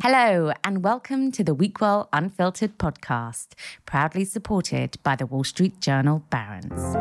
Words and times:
Hello, 0.00 0.52
and 0.62 0.84
welcome 0.84 1.32
to 1.32 1.42
the 1.42 1.56
WeQual 1.56 2.06
Unfiltered 2.12 2.78
podcast, 2.78 3.48
proudly 3.84 4.24
supported 4.24 4.96
by 5.02 5.16
the 5.16 5.26
Wall 5.26 5.42
Street 5.42 5.80
Journal 5.80 6.22
Barron's. 6.30 6.94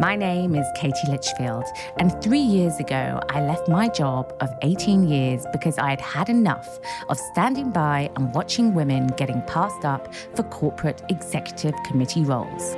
My 0.00 0.14
name 0.14 0.54
is 0.54 0.64
Katie 0.76 1.08
Litchfield, 1.08 1.64
and 1.98 2.22
three 2.22 2.38
years 2.38 2.78
ago, 2.78 3.18
I 3.30 3.40
left 3.42 3.66
my 3.66 3.88
job 3.88 4.32
of 4.40 4.48
18 4.62 5.08
years 5.08 5.44
because 5.50 5.76
I 5.76 5.90
had 5.90 6.00
had 6.00 6.28
enough 6.28 6.78
of 7.08 7.18
standing 7.18 7.72
by 7.72 8.12
and 8.14 8.32
watching 8.36 8.74
women 8.74 9.08
getting 9.16 9.42
passed 9.48 9.84
up 9.84 10.14
for 10.36 10.44
corporate 10.44 11.02
executive 11.08 11.74
committee 11.84 12.22
roles. 12.22 12.76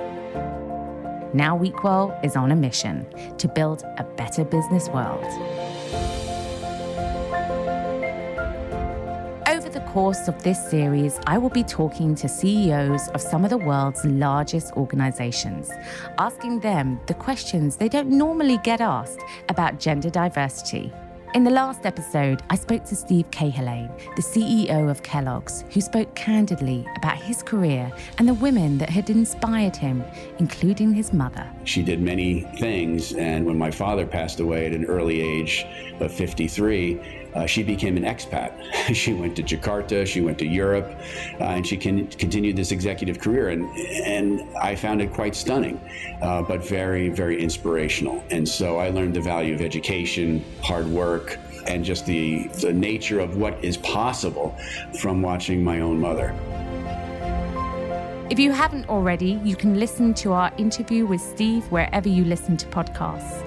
Now, 1.35 1.59
WeQual 1.59 2.25
is 2.25 2.37
on 2.37 2.53
a 2.53 2.57
mission 2.57 3.07
to 3.37 3.49
build 3.49 3.83
a 3.99 4.05
better 4.17 4.46
business 4.46 4.89
world. 4.89 5.27
Course 9.94 10.26
of 10.26 10.43
this 10.43 10.58
series, 10.71 11.21
I 11.25 11.39
will 11.39 11.50
be 11.50 11.62
talking 11.62 12.16
to 12.16 12.29
CEOs 12.29 13.07
of 13.11 13.21
some 13.21 13.44
of 13.44 13.50
the 13.50 13.58
world's 13.58 14.04
largest 14.04 14.72
organizations, 14.72 15.70
asking 16.18 16.58
them 16.58 16.98
the 17.07 17.14
questions 17.14 17.76
they 17.76 17.89
don't 17.89 18.08
normally 18.08 18.58
get 18.64 18.80
asked 18.80 19.20
about 19.48 19.79
gender 19.79 20.11
diversity. 20.11 20.93
In 21.36 21.44
the 21.44 21.50
last 21.50 21.86
episode, 21.86 22.43
I 22.50 22.57
spoke 22.57 22.84
to 22.86 22.96
Steve 22.96 23.30
Cahillane, 23.30 23.89
the 24.17 24.22
CEO 24.22 24.90
of 24.90 25.04
Kellogg's, 25.04 25.64
who 25.70 25.80
spoke 25.80 26.12
candidly 26.17 26.84
about 26.96 27.17
his 27.17 27.45
career 27.45 27.92
and 28.18 28.26
the 28.26 28.34
women 28.34 28.79
that 28.79 28.90
had 28.90 29.11
inspired 29.11 29.76
him, 29.76 30.04
including 30.40 30.92
his 30.92 31.12
mother. 31.12 31.48
She 31.62 31.84
did 31.84 32.00
many 32.00 32.41
things, 32.58 33.12
and 33.12 33.47
when 33.47 33.58
my 33.58 33.70
father 33.70 34.06
passed 34.06 34.41
away 34.41 34.67
at 34.67 34.72
an 34.72 34.86
early 34.86 35.20
age 35.20 35.64
of 36.00 36.12
53, 36.12 37.23
uh, 37.34 37.47
she 37.47 37.62
became 37.62 37.97
an 37.97 38.05
expat. 38.05 38.53
she 38.95 39.12
went 39.12 39.37
to 39.37 39.43
Jakarta, 39.43 40.06
she 40.06 40.20
went 40.20 40.39
to 40.39 40.47
Europe, 40.47 40.91
uh, 41.41 41.45
and 41.45 41.67
she 41.67 41.77
can, 41.77 42.07
continued 42.09 42.57
this 42.57 42.73
executive 42.73 43.21
career. 43.21 43.49
And, 43.51 43.65
and 44.05 44.57
I 44.57 44.75
found 44.75 45.03
it 45.03 45.13
quite 45.13 45.35
stunning, 45.35 45.81
uh, 46.23 46.43
but 46.43 46.67
very, 46.67 47.09
very 47.09 47.41
inspirational. 47.43 48.23
And 48.31 48.49
so 48.49 48.79
I 48.79 48.91
learned 48.91 49.15
the 49.15 49.21
value 49.21 49.55
of 49.55 49.61
education, 49.61 50.45
hard 50.63 50.87
work, 50.87 51.39
and 51.67 51.85
just 51.85 52.07
the, 52.07 52.49
the 52.61 52.73
nature 52.73 53.21
of 53.21 53.37
what 53.37 53.63
is 53.65 53.77
possible 53.79 54.57
from 55.01 55.23
watching 55.23 55.65
my 55.65 55.81
own 55.81 56.01
mother. 56.01 56.35
If 58.31 58.39
you 58.39 58.53
haven't 58.53 58.89
already, 58.89 59.41
you 59.45 59.55
can 59.55 59.79
listen 59.79 60.15
to 60.15 60.33
our 60.33 60.53
interview 60.57 61.07
with 61.07 61.21
Steve 61.21 61.65
wherever 61.71 62.09
you 62.09 62.25
listen 62.25 62.57
to 62.57 62.67
podcasts 62.67 63.44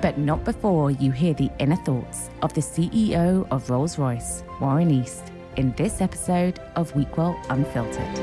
but 0.00 0.18
not 0.18 0.44
before 0.44 0.90
you 0.90 1.10
hear 1.10 1.34
the 1.34 1.50
inner 1.58 1.76
thoughts 1.76 2.30
of 2.42 2.52
the 2.54 2.60
CEO 2.60 3.46
of 3.50 3.68
Rolls 3.68 3.98
Royce, 3.98 4.42
Warren 4.60 4.90
East, 4.90 5.24
in 5.56 5.72
this 5.72 6.00
episode 6.00 6.58
of 6.76 6.92
WeQual 6.94 7.36
Unfiltered. 7.50 8.18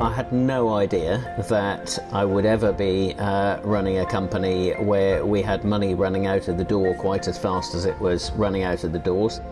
I 0.00 0.10
had 0.14 0.32
no 0.32 0.70
idea 0.70 1.18
that 1.50 1.98
I 2.10 2.24
would 2.24 2.46
ever 2.46 2.72
be 2.72 3.14
uh, 3.18 3.60
running 3.60 3.98
a 3.98 4.06
company 4.06 4.72
where 4.72 5.26
we 5.26 5.42
had 5.42 5.62
money 5.62 5.94
running 5.94 6.26
out 6.26 6.48
of 6.48 6.56
the 6.56 6.64
door 6.64 6.94
quite 6.94 7.28
as 7.28 7.36
fast 7.36 7.74
as 7.74 7.84
it 7.84 7.98
was 8.00 8.32
running 8.32 8.62
out 8.62 8.82
of 8.82 8.92
the 8.92 8.98
doors. 8.98 9.42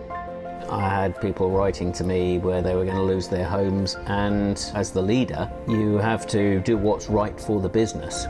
I 0.70 0.89
had 0.89 1.20
people 1.20 1.50
writing 1.50 1.92
to 1.92 2.05
me 2.05 2.39
where 2.39 2.62
they 2.62 2.75
were 2.75 2.84
going 2.84 2.97
to 2.97 3.03
lose 3.03 3.28
their 3.28 3.44
homes, 3.47 3.97
and 4.06 4.59
as 4.75 4.91
the 4.91 5.03
leader, 5.03 5.50
you 5.66 5.97
have 5.97 6.27
to 6.28 6.61
do 6.61 6.77
what's 6.77 7.09
right 7.09 7.39
for 7.39 7.61
the 7.61 7.69
business. 7.69 8.27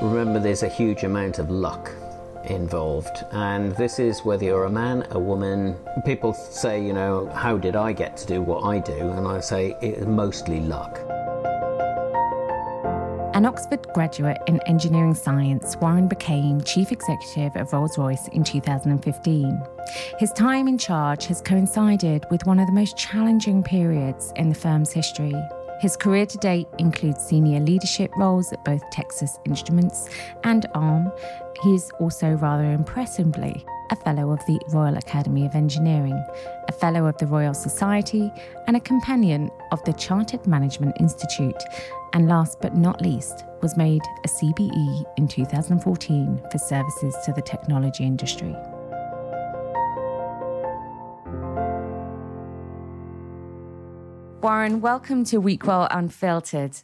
Remember, 0.00 0.38
there's 0.38 0.62
a 0.62 0.68
huge 0.68 1.02
amount 1.02 1.40
of 1.40 1.50
luck 1.50 1.90
involved, 2.44 3.24
and 3.32 3.72
this 3.72 3.98
is 3.98 4.24
whether 4.24 4.44
you're 4.44 4.66
a 4.66 4.70
man, 4.70 5.04
a 5.10 5.18
woman. 5.18 5.76
People 6.06 6.32
say, 6.32 6.80
you 6.80 6.92
know, 6.92 7.26
how 7.34 7.58
did 7.58 7.74
I 7.74 7.92
get 7.92 8.16
to 8.18 8.26
do 8.26 8.40
what 8.40 8.62
I 8.62 8.78
do? 8.78 8.96
And 8.96 9.26
I 9.26 9.40
say 9.40 9.76
it's 9.82 10.06
mostly 10.06 10.60
luck. 10.60 11.00
An 13.34 13.44
Oxford 13.44 13.86
graduate 13.92 14.38
in 14.46 14.60
engineering 14.66 15.14
science, 15.14 15.76
Warren 15.76 16.06
became 16.06 16.60
chief 16.60 16.92
executive 16.92 17.56
of 17.56 17.72
Rolls 17.72 17.98
Royce 17.98 18.28
in 18.28 18.44
2015. 18.44 19.62
His 20.18 20.32
time 20.32 20.68
in 20.68 20.78
charge 20.78 21.26
has 21.26 21.40
coincided 21.40 22.24
with 22.30 22.46
one 22.46 22.60
of 22.60 22.66
the 22.66 22.72
most 22.72 22.96
challenging 22.96 23.64
periods 23.64 24.32
in 24.36 24.48
the 24.48 24.54
firm's 24.54 24.92
history. 24.92 25.34
His 25.80 25.96
career 25.96 26.26
to 26.26 26.38
date 26.38 26.66
includes 26.78 27.24
senior 27.24 27.60
leadership 27.60 28.10
roles 28.16 28.52
at 28.52 28.64
both 28.64 28.82
Texas 28.90 29.38
Instruments 29.46 30.08
and 30.42 30.66
ARM. 30.74 31.12
He 31.62 31.74
is 31.74 31.90
also 32.00 32.32
rather 32.32 32.72
impressively 32.72 33.64
a 33.90 33.96
Fellow 33.96 34.32
of 34.32 34.44
the 34.46 34.60
Royal 34.72 34.96
Academy 34.96 35.46
of 35.46 35.54
Engineering, 35.54 36.20
a 36.66 36.72
Fellow 36.72 37.06
of 37.06 37.16
the 37.18 37.26
Royal 37.26 37.54
Society, 37.54 38.30
and 38.66 38.76
a 38.76 38.80
Companion 38.80 39.50
of 39.70 39.82
the 39.84 39.92
Chartered 39.92 40.46
Management 40.46 40.96
Institute. 41.00 41.62
And 42.12 42.28
last 42.28 42.60
but 42.60 42.74
not 42.74 43.00
least, 43.00 43.44
was 43.62 43.76
made 43.76 44.02
a 44.24 44.28
CBE 44.28 45.04
in 45.16 45.28
2014 45.28 46.42
for 46.50 46.58
services 46.58 47.16
to 47.24 47.32
the 47.32 47.42
technology 47.42 48.04
industry. 48.04 48.54
Warren, 54.40 54.80
welcome 54.80 55.24
to 55.24 55.40
WeQual 55.42 55.88
Unfiltered. 55.90 56.76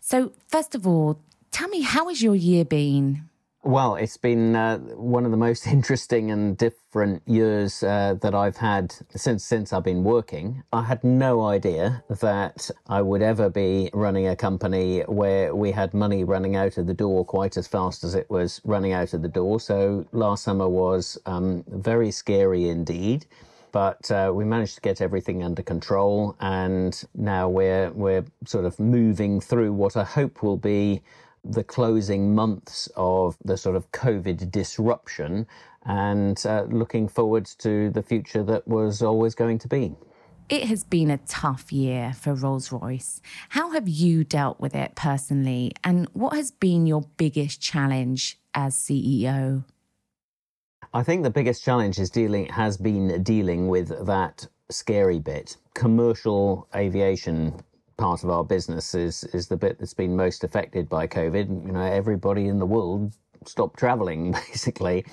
So, 0.00 0.32
first 0.46 0.74
of 0.74 0.86
all, 0.86 1.20
tell 1.50 1.68
me, 1.68 1.82
how 1.82 2.08
has 2.08 2.22
your 2.22 2.34
year 2.34 2.64
been? 2.64 3.28
Well, 3.62 3.96
it's 3.96 4.16
been 4.16 4.56
uh, 4.56 4.78
one 4.78 5.26
of 5.26 5.30
the 5.30 5.36
most 5.36 5.66
interesting 5.76 6.30
and 6.30 6.56
different 6.56 7.22
years 7.26 7.82
uh, 7.82 8.14
that 8.22 8.34
I've 8.34 8.56
had 8.56 8.94
since 9.14 9.44
since 9.44 9.74
I've 9.74 9.84
been 9.84 10.02
working. 10.02 10.62
I 10.72 10.82
had 10.82 11.04
no 11.04 11.44
idea 11.44 12.02
that 12.08 12.70
I 12.86 13.02
would 13.02 13.20
ever 13.20 13.50
be 13.50 13.90
running 13.92 14.26
a 14.26 14.34
company 14.34 15.00
where 15.00 15.54
we 15.54 15.72
had 15.72 15.92
money 15.92 16.24
running 16.24 16.56
out 16.56 16.78
of 16.78 16.86
the 16.86 16.94
door 16.94 17.22
quite 17.22 17.58
as 17.58 17.68
fast 17.68 18.02
as 18.02 18.14
it 18.14 18.30
was 18.30 18.62
running 18.64 18.92
out 18.92 19.12
of 19.12 19.20
the 19.20 19.28
door. 19.28 19.60
So 19.60 20.06
last 20.12 20.42
summer 20.42 20.70
was 20.70 21.18
um, 21.26 21.64
very 21.68 22.10
scary 22.10 22.70
indeed 22.70 23.26
but 23.72 24.10
uh, 24.10 24.32
we 24.34 24.44
managed 24.44 24.76
to 24.76 24.80
get 24.80 25.00
everything 25.00 25.42
under 25.42 25.62
control, 25.62 26.36
and 26.40 27.02
now 27.14 27.48
we're 27.48 27.90
we're 27.92 28.24
sort 28.44 28.64
of 28.64 28.78
moving 28.78 29.40
through 29.40 29.72
what 29.72 29.96
I 29.96 30.04
hope 30.04 30.42
will 30.42 30.56
be 30.56 31.02
the 31.44 31.64
closing 31.64 32.34
months 32.34 32.88
of 32.96 33.36
the 33.44 33.56
sort 33.56 33.76
of 33.76 33.90
COVID 33.92 34.50
disruption, 34.50 35.46
and 35.84 36.42
uh, 36.46 36.66
looking 36.68 37.08
forward 37.08 37.46
to 37.58 37.90
the 37.90 38.02
future 38.02 38.42
that 38.42 38.66
was 38.66 39.02
always 39.02 39.34
going 39.34 39.58
to 39.60 39.68
be. 39.68 39.94
It 40.48 40.64
has 40.64 40.82
been 40.82 41.10
a 41.10 41.18
tough 41.18 41.70
year 41.70 42.14
for 42.14 42.34
Rolls 42.34 42.72
Royce. 42.72 43.20
How 43.50 43.72
have 43.72 43.86
you 43.86 44.24
dealt 44.24 44.58
with 44.58 44.74
it 44.74 44.94
personally, 44.94 45.72
and 45.84 46.08
what 46.14 46.34
has 46.34 46.50
been 46.50 46.86
your 46.86 47.02
biggest 47.16 47.60
challenge 47.60 48.38
as 48.54 48.74
CEO? 48.74 49.64
I 50.94 51.02
think 51.02 51.22
the 51.22 51.30
biggest 51.30 51.62
challenge 51.62 51.98
is 51.98 52.08
dealing 52.08 52.46
has 52.46 52.78
been 52.78 53.22
dealing 53.22 53.68
with 53.68 54.06
that 54.06 54.46
scary 54.70 55.18
bit. 55.18 55.56
Commercial 55.74 56.66
aviation 56.74 57.60
part 57.98 58.24
of 58.24 58.30
our 58.30 58.44
business 58.44 58.94
is 58.94 59.24
is 59.24 59.48
the 59.48 59.56
bit 59.56 59.78
that's 59.78 59.92
been 59.92 60.16
most 60.16 60.44
affected 60.44 60.88
by 60.88 61.06
COVID. 61.06 61.66
You 61.66 61.72
know, 61.72 61.82
everybody 61.82 62.48
in 62.48 62.58
the 62.58 62.66
world 62.66 63.14
stopped 63.44 63.78
traveling 63.78 64.32
basically, 64.48 65.04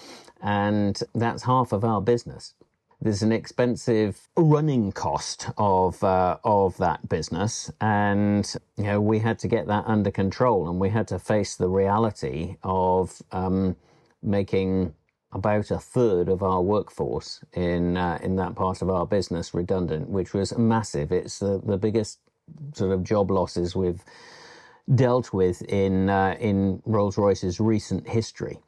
and 0.42 1.02
that's 1.14 1.44
half 1.44 1.74
of 1.74 1.84
our 1.84 2.02
business. 2.02 2.54
There's 3.02 3.22
an 3.22 3.34
expensive 3.34 4.30
running 4.38 4.94
cost 4.94 5.50
of 5.58 6.02
uh, 6.06 6.38
of 6.46 6.78
that 6.78 7.10
business, 7.10 7.70
and 7.82 8.50
you 8.78 8.86
know 8.86 9.02
we 9.02 9.20
had 9.20 9.40
to 9.40 9.50
get 9.50 9.68
that 9.68 9.84
under 9.88 10.10
control, 10.10 10.70
and 10.70 10.80
we 10.80 10.90
had 10.90 11.10
to 11.10 11.20
face 11.20 11.58
the 11.58 11.68
reality 11.68 12.56
of 12.64 13.22
um, 13.34 13.76
making 14.24 14.94
about 15.36 15.70
a 15.70 15.78
third 15.78 16.30
of 16.30 16.42
our 16.42 16.62
workforce 16.62 17.42
in 17.54 17.98
uh, 17.98 18.18
in 18.24 18.38
that 18.38 18.56
part 18.56 18.82
of 18.82 18.90
our 18.90 19.06
business 19.06 19.54
redundant, 19.54 20.10
which 20.10 20.34
was 20.34 20.58
massive. 20.58 21.12
It's 21.12 21.40
the, 21.40 21.62
the 21.64 21.78
biggest 21.78 22.20
sort 22.74 22.92
of 22.92 23.04
job 23.04 23.30
losses 23.30 23.76
we've 23.76 24.04
dealt 24.96 25.34
with 25.34 25.62
in 25.64 26.10
uh, 26.10 26.38
in 26.40 26.82
Rolls 26.86 27.18
Royce's 27.18 27.60
recent 27.60 28.08
history. 28.08 28.60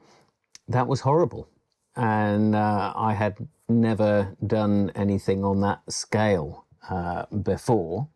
That 0.68 0.88
was 0.88 1.00
horrible, 1.00 1.48
and 1.96 2.54
uh, 2.54 2.92
I 2.96 3.14
had 3.14 3.48
never 3.70 4.36
done 4.46 4.92
anything 4.94 5.46
on 5.46 5.62
that 5.62 5.82
scale 5.90 6.66
uh, 6.90 7.26
before. 7.28 8.10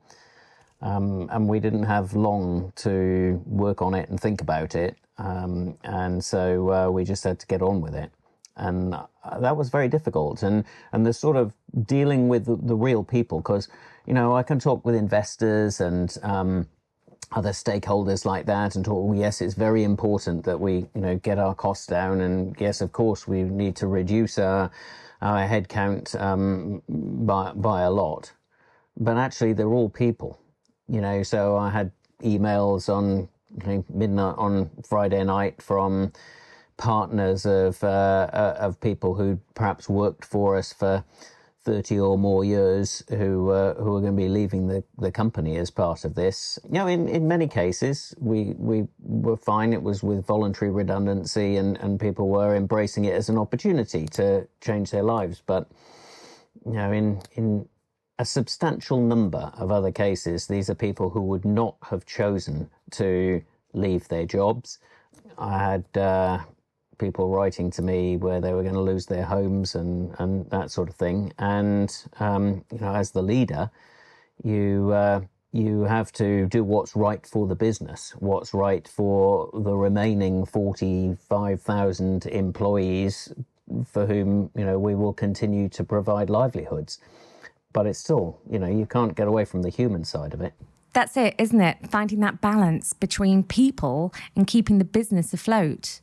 Um, 0.84 1.30
and 1.32 1.48
we 1.48 1.60
didn't 1.60 1.84
have 1.84 2.16
long 2.16 2.74
to 2.78 3.40
work 3.46 3.84
on 3.84 3.94
it 3.94 4.10
and 4.10 4.20
think 4.20 4.42
about 4.42 4.74
it. 4.74 4.98
Um, 5.20 5.78
and 5.84 6.24
so 6.26 6.72
uh, 6.72 6.90
we 6.90 7.04
just 7.04 7.24
had 7.24 7.38
to 7.40 7.46
get 7.46 7.62
on 7.62 7.82
with 7.82 7.94
it 7.94 8.12
and 8.58 8.94
uh, 8.94 9.40
that 9.40 9.56
was 9.58 9.70
very 9.70 9.88
difficult. 9.88 10.44
And 10.44 10.64
and 10.92 11.06
the 11.06 11.14
sort 11.14 11.38
of 11.38 11.54
dealing 11.86 12.28
with 12.28 12.46
the, 12.46 12.56
the 12.56 12.76
real 12.76 13.04
people, 13.04 13.40
because 13.40 13.68
you 14.06 14.14
know 14.14 14.36
I 14.36 14.44
can 14.44 14.60
talk 14.60 14.86
with 14.86 14.96
investors 14.96 15.82
and 15.82 16.18
um, 16.24 16.68
other 17.34 17.52
stakeholders 17.52 18.26
like 18.26 18.46
that 18.46 18.76
and 18.76 18.84
talk, 18.84 19.08
well, 19.08 19.18
yes, 19.18 19.42
it's 19.42 19.54
very 19.54 19.84
important 19.84 20.44
that 20.44 20.60
we, 20.60 20.86
you 20.94 21.02
know, 21.02 21.16
get 21.18 21.40
our 21.40 21.56
costs 21.56 21.88
down. 21.88 22.22
And 22.22 22.56
yes, 22.60 22.82
of 22.82 22.92
course, 22.92 23.28
we 23.28 23.44
need 23.44 23.76
to 23.78 23.88
reduce 23.88 24.38
our, 24.38 24.70
our 25.22 25.48
headcount 25.48 26.20
um, 26.20 26.82
by, 26.90 27.54
by 27.54 27.84
a 27.84 27.92
lot. 27.92 28.32
But 28.98 29.18
actually, 29.18 29.54
they're 29.54 29.74
all 29.74 29.90
people, 29.90 30.40
you 30.90 31.00
know. 31.00 31.24
So 31.24 31.56
I 31.56 31.70
had 31.70 31.92
emails 32.22 32.94
on 32.94 33.30
you 33.64 33.68
know, 33.68 33.86
midnight 33.94 34.36
on 34.38 34.70
Friday 34.88 35.24
night 35.24 35.62
from 35.62 36.12
partners 36.82 37.46
of 37.46 37.84
uh, 37.84 38.28
uh, 38.34 38.56
of 38.60 38.82
people 38.82 39.14
who 39.14 39.40
perhaps 39.54 39.88
worked 39.88 40.26
for 40.26 40.58
us 40.58 40.74
for 40.74 41.06
30 41.64 42.00
or 42.00 42.18
more 42.18 42.44
years 42.44 43.04
who 43.10 43.52
uh, 43.52 43.76
who 43.76 43.96
are 43.96 44.02
going 44.02 44.16
to 44.16 44.22
be 44.24 44.28
leaving 44.28 44.68
the, 44.68 44.84
the 44.98 45.12
company 45.12 45.58
as 45.58 45.70
part 45.70 46.04
of 46.06 46.16
this. 46.16 46.58
You 46.66 46.80
know, 46.80 46.88
in, 46.88 47.08
in 47.08 47.28
many 47.28 47.48
cases, 47.48 48.16
we 48.20 48.56
we 48.58 48.88
were 49.00 49.38
fine. 49.38 49.74
It 49.74 49.84
was 49.84 50.02
with 50.02 50.26
voluntary 50.26 50.72
redundancy, 50.72 51.58
and, 51.58 51.78
and 51.78 52.00
people 52.00 52.30
were 52.30 52.56
embracing 52.56 53.06
it 53.06 53.14
as 53.14 53.30
an 53.30 53.38
opportunity 53.38 54.08
to 54.14 54.48
change 54.60 54.90
their 54.90 55.04
lives. 55.04 55.44
But 55.46 55.70
you 56.66 56.74
know, 56.74 56.92
in 56.92 57.22
in 57.34 57.70
a 58.18 58.26
substantial 58.26 59.00
number 59.00 59.52
of 59.56 59.72
other 59.72 59.92
cases, 59.92 60.48
these 60.48 60.68
are 60.68 60.76
people 60.76 61.12
who 61.12 61.22
would 61.22 61.46
not 61.46 61.76
have 61.92 62.08
chosen 62.08 62.72
to 62.92 63.44
leave 63.74 64.08
their 64.08 64.26
jobs. 64.26 64.80
I 65.38 65.58
had 65.60 65.86
uh, 65.98 66.40
people 67.02 67.30
writing 67.30 67.72
to 67.72 67.82
me 67.82 68.16
where 68.16 68.40
they 68.40 68.54
were 68.54 68.62
going 68.62 68.76
to 68.76 68.82
lose 68.82 69.08
their 69.08 69.26
homes 69.26 69.76
and, 69.76 70.16
and 70.20 70.50
that 70.52 70.72
sort 70.72 70.88
of 70.88 70.96
thing. 70.96 71.34
And, 71.40 71.92
um, 72.20 72.64
you 72.72 72.78
know, 72.80 72.94
as 72.96 73.12
the 73.12 73.24
leader, 73.24 73.70
you, 74.44 74.92
uh, 74.94 75.22
you 75.52 75.82
have 75.82 76.12
to 76.14 76.46
do 76.46 76.64
what's 76.64 76.96
right 76.96 77.26
for 77.26 77.48
the 77.48 77.56
business, 77.56 78.14
what's 78.20 78.54
right 78.54 78.88
for 78.88 79.50
the 79.54 79.76
remaining 79.76 80.46
45,000 80.46 82.28
employees 82.28 83.34
for 83.86 84.06
whom, 84.06 84.52
you 84.56 84.64
know, 84.64 84.78
we 84.78 84.94
will 84.96 85.14
continue 85.14 85.68
to 85.70 85.84
provide 85.84 86.30
livelihoods. 86.30 87.00
But 87.74 87.88
it's 87.88 88.00
still, 88.00 88.40
you 88.50 88.60
know, 88.60 88.68
you 88.68 88.86
can't 88.86 89.16
get 89.16 89.28
away 89.28 89.46
from 89.46 89.64
the 89.64 89.70
human 89.70 90.06
side 90.06 90.34
of 90.34 90.42
it. 90.42 90.54
That's 90.94 91.18
it, 91.18 91.36
isn't 91.40 91.62
it? 91.62 91.78
Finding 91.90 92.20
that 92.20 92.42
balance 92.42 92.94
between 92.94 93.44
people 93.44 94.14
and 94.36 94.46
keeping 94.46 94.78
the 94.78 94.86
business 94.86 95.34
afloat 95.34 96.02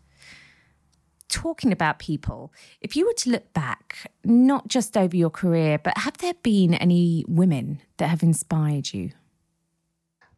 talking 1.28 1.72
about 1.72 1.98
people, 1.98 2.52
if 2.80 2.96
you 2.96 3.06
were 3.06 3.14
to 3.14 3.30
look 3.30 3.52
back, 3.52 4.10
not 4.24 4.68
just 4.68 4.96
over 4.96 5.16
your 5.16 5.30
career, 5.30 5.78
but 5.78 5.98
have 5.98 6.18
there 6.18 6.34
been 6.42 6.74
any 6.74 7.24
women 7.28 7.80
that 7.98 8.08
have 8.08 8.22
inspired 8.22 8.92
you? 8.92 9.10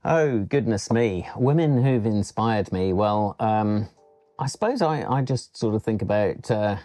Oh, 0.04 0.40
goodness 0.40 0.90
me. 0.90 1.28
Women 1.36 1.82
who've 1.82 2.06
inspired 2.06 2.72
me. 2.72 2.92
Well, 2.92 3.36
um, 3.38 3.88
I 4.38 4.46
suppose 4.46 4.80
I, 4.80 5.04
I 5.04 5.22
just 5.22 5.56
sort 5.56 5.74
of 5.74 5.82
think 5.82 6.00
about 6.00 6.50
uh, 6.50 6.76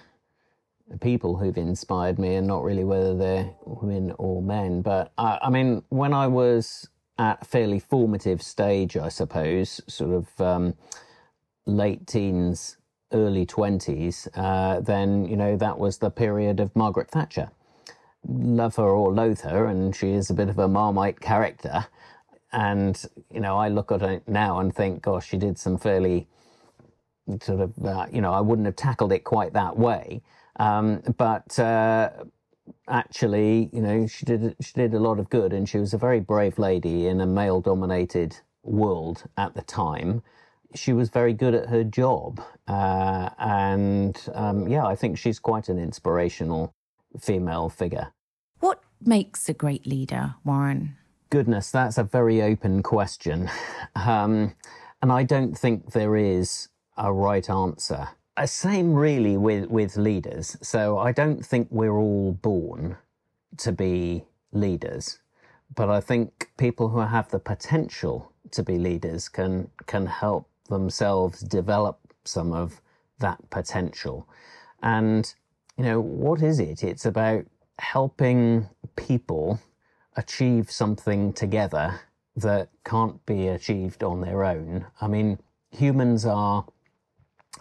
people 0.99 1.37
who've 1.37 1.57
inspired 1.57 2.19
me 2.19 2.35
and 2.35 2.45
not 2.45 2.63
really 2.63 2.83
whether 2.83 3.15
they're 3.15 3.49
women 3.65 4.13
or 4.17 4.41
men. 4.41 4.81
But 4.81 5.13
uh, 5.17 5.39
I 5.41 5.49
mean, 5.49 5.83
when 5.89 6.13
I 6.13 6.27
was 6.27 6.89
at 7.17 7.41
a 7.41 7.45
fairly 7.45 7.79
formative 7.79 8.41
stage, 8.41 8.97
I 8.97 9.07
suppose, 9.07 9.81
sort 9.87 10.11
of 10.11 10.41
um, 10.41 10.75
late 11.65 12.05
teens, 12.07 12.77
early 13.11 13.45
20s, 13.45 14.27
uh, 14.35 14.79
then, 14.79 15.25
you 15.25 15.35
know, 15.35 15.55
that 15.57 15.77
was 15.77 15.97
the 15.97 16.09
period 16.09 16.59
of 16.59 16.75
Margaret 16.75 17.09
Thatcher. 17.09 17.49
Love 18.27 18.75
her 18.77 18.89
or 18.89 19.13
loathe 19.13 19.41
her, 19.41 19.65
and 19.65 19.95
she 19.95 20.11
is 20.11 20.29
a 20.29 20.33
bit 20.33 20.49
of 20.49 20.57
a 20.57 20.67
Marmite 20.67 21.19
character. 21.19 21.85
And, 22.51 23.03
you 23.33 23.39
know, 23.39 23.57
I 23.57 23.69
look 23.69 23.91
at 23.91 24.01
it 24.01 24.27
now 24.27 24.59
and 24.59 24.73
think, 24.73 25.01
gosh, 25.03 25.27
she 25.27 25.37
did 25.37 25.57
some 25.57 25.77
fairly 25.77 26.27
sort 27.41 27.59
of, 27.61 27.85
uh, 27.85 28.07
you 28.11 28.21
know, 28.21 28.33
I 28.33 28.41
wouldn't 28.41 28.65
have 28.65 28.75
tackled 28.75 29.11
it 29.11 29.23
quite 29.23 29.53
that 29.53 29.77
way. 29.77 30.21
Um, 30.57 31.01
but 31.17 31.57
uh, 31.59 32.09
actually, 32.87 33.69
you 33.73 33.81
know, 33.81 34.07
she 34.07 34.25
did 34.25 34.55
she 34.61 34.73
did 34.73 34.93
a 34.93 34.99
lot 34.99 35.19
of 35.19 35.29
good, 35.29 35.53
and 35.53 35.67
she 35.67 35.77
was 35.77 35.93
a 35.93 35.97
very 35.97 36.19
brave 36.19 36.57
lady 36.57 37.07
in 37.07 37.19
a 37.21 37.25
male-dominated 37.25 38.37
world 38.63 39.23
at 39.37 39.53
the 39.53 39.61
time 39.61 40.23
she 40.77 40.93
was 40.93 41.09
very 41.09 41.33
good 41.33 41.53
at 41.53 41.69
her 41.69 41.83
job. 41.83 42.41
Uh, 42.67 43.29
and 43.39 44.21
um, 44.33 44.67
yeah, 44.67 44.85
I 44.85 44.95
think 44.95 45.17
she's 45.17 45.39
quite 45.39 45.69
an 45.69 45.79
inspirational 45.79 46.73
female 47.19 47.69
figure. 47.69 48.11
What 48.59 48.81
makes 49.01 49.47
a 49.49 49.53
great 49.53 49.85
leader, 49.85 50.35
Warren? 50.43 50.95
Goodness, 51.29 51.71
that's 51.71 51.97
a 51.97 52.03
very 52.03 52.41
open 52.41 52.83
question. 52.83 53.49
Um, 53.95 54.55
and 55.01 55.11
I 55.11 55.23
don't 55.23 55.57
think 55.57 55.91
there 55.91 56.15
is 56.15 56.69
a 56.97 57.13
right 57.13 57.49
answer. 57.49 58.09
Uh, 58.37 58.45
same 58.45 58.93
really 58.93 59.37
with, 59.37 59.69
with 59.69 59.95
leaders. 59.95 60.57
So 60.61 60.97
I 60.97 61.11
don't 61.11 61.45
think 61.45 61.67
we're 61.71 61.97
all 61.97 62.33
born 62.33 62.97
to 63.57 63.71
be 63.71 64.25
leaders. 64.51 65.19
But 65.73 65.89
I 65.89 66.01
think 66.01 66.49
people 66.57 66.89
who 66.89 66.99
have 66.99 67.29
the 67.31 67.39
potential 67.39 68.31
to 68.51 68.63
be 68.63 68.77
leaders 68.77 69.27
can 69.29 69.69
can 69.85 70.05
help 70.05 70.47
themselves 70.69 71.41
develop 71.41 71.99
some 72.23 72.53
of 72.53 72.81
that 73.19 73.49
potential. 73.49 74.27
And, 74.81 75.33
you 75.77 75.83
know, 75.83 75.99
what 75.99 76.41
is 76.41 76.59
it? 76.59 76.83
It's 76.83 77.05
about 77.05 77.45
helping 77.79 78.69
people 78.95 79.59
achieve 80.15 80.71
something 80.71 81.33
together 81.33 81.99
that 82.35 82.69
can't 82.83 83.25
be 83.25 83.47
achieved 83.47 84.03
on 84.03 84.21
their 84.21 84.43
own. 84.43 84.85
I 85.01 85.07
mean, 85.07 85.39
humans 85.71 86.25
are 86.25 86.65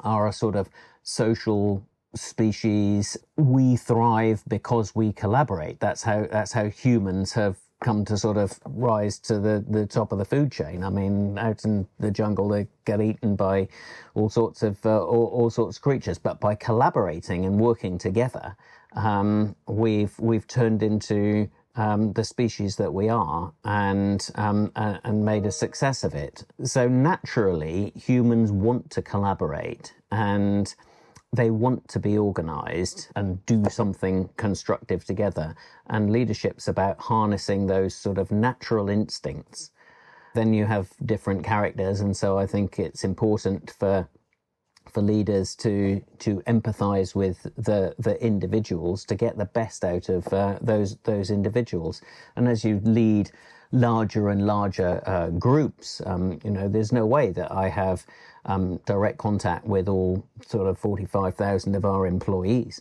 are 0.00 0.26
a 0.26 0.32
sort 0.32 0.56
of 0.56 0.68
social 1.02 1.86
species. 2.14 3.16
We 3.36 3.76
thrive 3.76 4.42
because 4.48 4.94
we 4.94 5.12
collaborate. 5.12 5.80
That's 5.80 6.02
how 6.02 6.26
that's 6.30 6.52
how 6.52 6.68
humans 6.68 7.32
have 7.32 7.56
come 7.84 8.04
to 8.06 8.16
sort 8.16 8.38
of 8.38 8.58
rise 8.64 9.18
to 9.18 9.38
the, 9.38 9.62
the 9.68 9.86
top 9.86 10.10
of 10.10 10.18
the 10.18 10.24
food 10.24 10.50
chain. 10.50 10.82
I 10.82 10.90
mean, 10.90 11.38
out 11.38 11.64
in 11.64 11.86
the 12.00 12.10
jungle, 12.10 12.48
they 12.48 12.66
get 12.86 13.00
eaten 13.00 13.36
by 13.36 13.68
all 14.14 14.30
sorts 14.30 14.62
of 14.62 14.84
uh, 14.86 15.04
all, 15.04 15.26
all, 15.26 15.50
sorts 15.50 15.76
of 15.76 15.82
creatures, 15.82 16.18
but 16.18 16.40
by 16.40 16.54
collaborating 16.54 17.44
and 17.44 17.60
working 17.60 17.98
together, 17.98 18.56
um, 18.96 19.54
we've 19.68 20.18
we've 20.18 20.46
turned 20.46 20.82
into 20.82 21.48
um, 21.76 22.12
the 22.14 22.24
species 22.24 22.76
that 22.76 22.92
we 22.92 23.08
are 23.08 23.52
and 23.64 24.30
um, 24.36 24.72
and 24.74 25.24
made 25.24 25.44
a 25.44 25.52
success 25.52 26.04
of 26.04 26.14
it. 26.14 26.44
So 26.64 26.88
naturally, 26.88 27.92
humans 27.94 28.50
want 28.50 28.90
to 28.90 29.02
collaborate 29.02 29.94
and 30.10 30.74
they 31.34 31.50
want 31.50 31.88
to 31.88 31.98
be 31.98 32.16
organized 32.16 33.08
and 33.16 33.44
do 33.46 33.64
something 33.68 34.28
constructive 34.36 35.04
together. 35.04 35.54
And 35.88 36.12
leadership's 36.12 36.68
about 36.68 37.00
harnessing 37.00 37.66
those 37.66 37.94
sort 37.94 38.18
of 38.18 38.30
natural 38.30 38.88
instincts. 38.88 39.70
Then 40.34 40.54
you 40.54 40.66
have 40.66 40.90
different 41.04 41.44
characters. 41.44 42.00
And 42.00 42.16
so 42.16 42.38
I 42.38 42.46
think 42.46 42.78
it's 42.78 43.04
important 43.04 43.70
for 43.78 44.08
for 44.90 45.02
leaders 45.02 45.56
to 45.56 46.00
to 46.18 46.40
empathize 46.46 47.14
with 47.14 47.42
the 47.56 47.94
the 47.98 48.22
individuals 48.24 49.04
to 49.04 49.14
get 49.14 49.36
the 49.36 49.46
best 49.46 49.84
out 49.84 50.08
of 50.08 50.26
uh, 50.32 50.58
those 50.60 50.96
those 51.04 51.30
individuals 51.30 52.02
and 52.36 52.46
as 52.46 52.64
you 52.64 52.80
lead 52.84 53.30
larger 53.72 54.28
and 54.28 54.46
larger 54.46 55.02
uh, 55.06 55.30
groups 55.30 56.00
um, 56.06 56.38
you 56.44 56.50
know 56.50 56.68
there's 56.68 56.92
no 56.92 57.06
way 57.06 57.32
that 57.32 57.50
I 57.50 57.68
have 57.68 58.06
um, 58.44 58.78
direct 58.86 59.18
contact 59.18 59.66
with 59.66 59.88
all 59.88 60.26
sort 60.46 60.66
of 60.66 60.78
45,000 60.78 61.74
of 61.74 61.84
our 61.84 62.06
employees. 62.06 62.80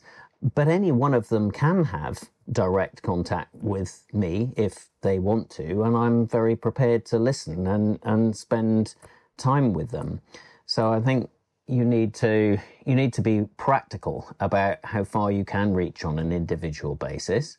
But 0.55 0.67
any 0.67 0.91
one 0.91 1.13
of 1.13 1.29
them 1.29 1.51
can 1.51 1.85
have 1.85 2.29
direct 2.51 3.01
contact 3.01 3.55
with 3.55 4.05
me 4.11 4.51
if 4.57 4.87
they 5.01 5.19
want 5.19 5.49
to, 5.51 5.83
and 5.83 5.95
I'm 5.95 6.27
very 6.27 6.55
prepared 6.55 7.05
to 7.07 7.19
listen 7.19 7.65
and, 7.67 7.99
and 8.03 8.35
spend 8.35 8.95
time 9.37 9.73
with 9.73 9.91
them. 9.91 10.21
So 10.65 10.91
I 10.91 10.99
think 10.99 11.29
you 11.67 11.85
need 11.85 12.13
to 12.15 12.57
you 12.85 12.95
need 12.95 13.13
to 13.13 13.21
be 13.21 13.45
practical 13.55 14.27
about 14.41 14.79
how 14.83 15.05
far 15.05 15.31
you 15.31 15.45
can 15.45 15.73
reach 15.73 16.03
on 16.03 16.19
an 16.19 16.33
individual 16.33 16.95
basis, 16.95 17.57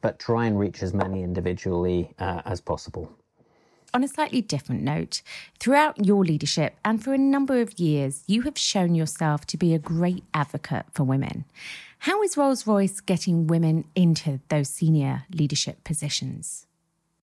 but 0.00 0.18
try 0.18 0.46
and 0.46 0.58
reach 0.58 0.82
as 0.82 0.94
many 0.94 1.22
individually 1.22 2.14
uh, 2.18 2.40
as 2.46 2.62
possible 2.62 3.10
on 3.94 4.02
a 4.02 4.08
slightly 4.08 4.40
different 4.40 4.82
note, 4.82 5.22
throughout 5.60 6.04
your 6.04 6.24
leadership 6.24 6.76
and 6.84 7.02
for 7.02 7.12
a 7.12 7.18
number 7.18 7.60
of 7.60 7.78
years, 7.78 8.24
you 8.26 8.42
have 8.42 8.58
shown 8.58 8.94
yourself 8.94 9.46
to 9.46 9.56
be 9.56 9.74
a 9.74 9.78
great 9.78 10.24
advocate 10.34 10.86
for 10.92 11.04
women. 11.04 11.44
How 12.00 12.22
is 12.22 12.36
Rolls 12.36 12.66
Royce 12.66 13.00
getting 13.00 13.46
women 13.46 13.84
into 13.94 14.40
those 14.48 14.68
senior 14.68 15.24
leadership 15.32 15.84
positions? 15.84 16.66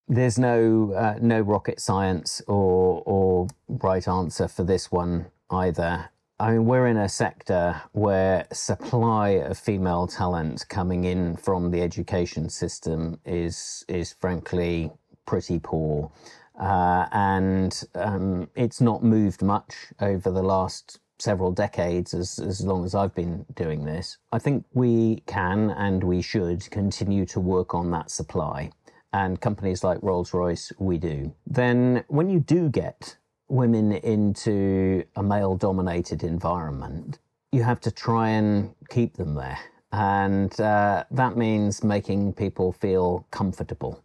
There's 0.08 0.40
no 0.40 0.94
uh, 0.94 1.20
no 1.22 1.42
rocket 1.42 1.80
science 1.80 2.42
or 2.48 3.04
or 3.06 3.48
right 3.68 4.08
answer 4.08 4.48
for 4.48 4.64
this 4.64 4.92
one 4.92 5.28
either. 5.52 6.10
I 6.40 6.52
mean, 6.54 6.66
we're 6.66 6.88
in 6.88 6.96
a 6.96 7.10
sector 7.10 7.82
where 7.92 8.48
supply 8.54 9.30
of 9.30 9.58
female 9.58 10.08
talent 10.08 10.66
coming 10.70 11.04
in 11.04 11.36
from 11.36 11.70
the 11.70 11.82
education 11.82 12.50
system 12.50 13.20
is 13.26 13.84
is 13.90 14.14
frankly 14.14 14.92
pretty 15.26 15.60
poor. 15.60 16.12
Uh, 16.60 17.08
and 17.12 17.84
um, 17.96 18.50
it's 18.56 18.82
not 18.82 19.04
moved 19.04 19.42
much 19.42 19.74
over 20.02 20.30
the 20.30 20.44
last 20.44 21.00
several 21.20 21.52
decades 21.52 22.14
as, 22.14 22.40
as 22.40 22.62
long 22.62 22.86
as 22.86 22.96
I've 22.96 23.14
been 23.16 23.46
doing 23.56 23.86
this. 23.86 24.18
I 24.32 24.40
think 24.40 24.66
we 24.74 25.24
can 25.26 25.72
and 25.72 26.04
we 26.04 26.22
should 26.22 26.70
continue 26.70 27.26
to 27.28 27.40
work 27.40 27.74
on 27.74 27.92
that 27.92 28.10
supply. 28.12 28.72
And 29.12 29.40
companies 29.42 29.84
like 29.84 30.00
Rolls 30.02 30.34
Royce, 30.34 30.72
we 30.78 30.98
do. 30.98 31.34
Then, 31.48 32.04
when 32.10 32.30
you 32.30 32.40
do 32.40 32.70
get 32.70 33.18
women 33.48 33.94
into 33.94 35.04
a 35.16 35.24
male 35.24 35.56
dominated 35.56 36.24
environment, 36.24 37.18
you 37.52 37.64
have 37.64 37.80
to 37.82 37.92
try 37.92 38.30
and 38.30 38.76
keep 38.90 39.18
them 39.18 39.34
there. 39.34 39.58
And 39.92 40.60
uh, 40.62 41.06
that 41.10 41.36
means 41.36 41.84
making 41.84 42.34
people 42.34 42.72
feel 42.72 43.26
comfortable 43.32 44.04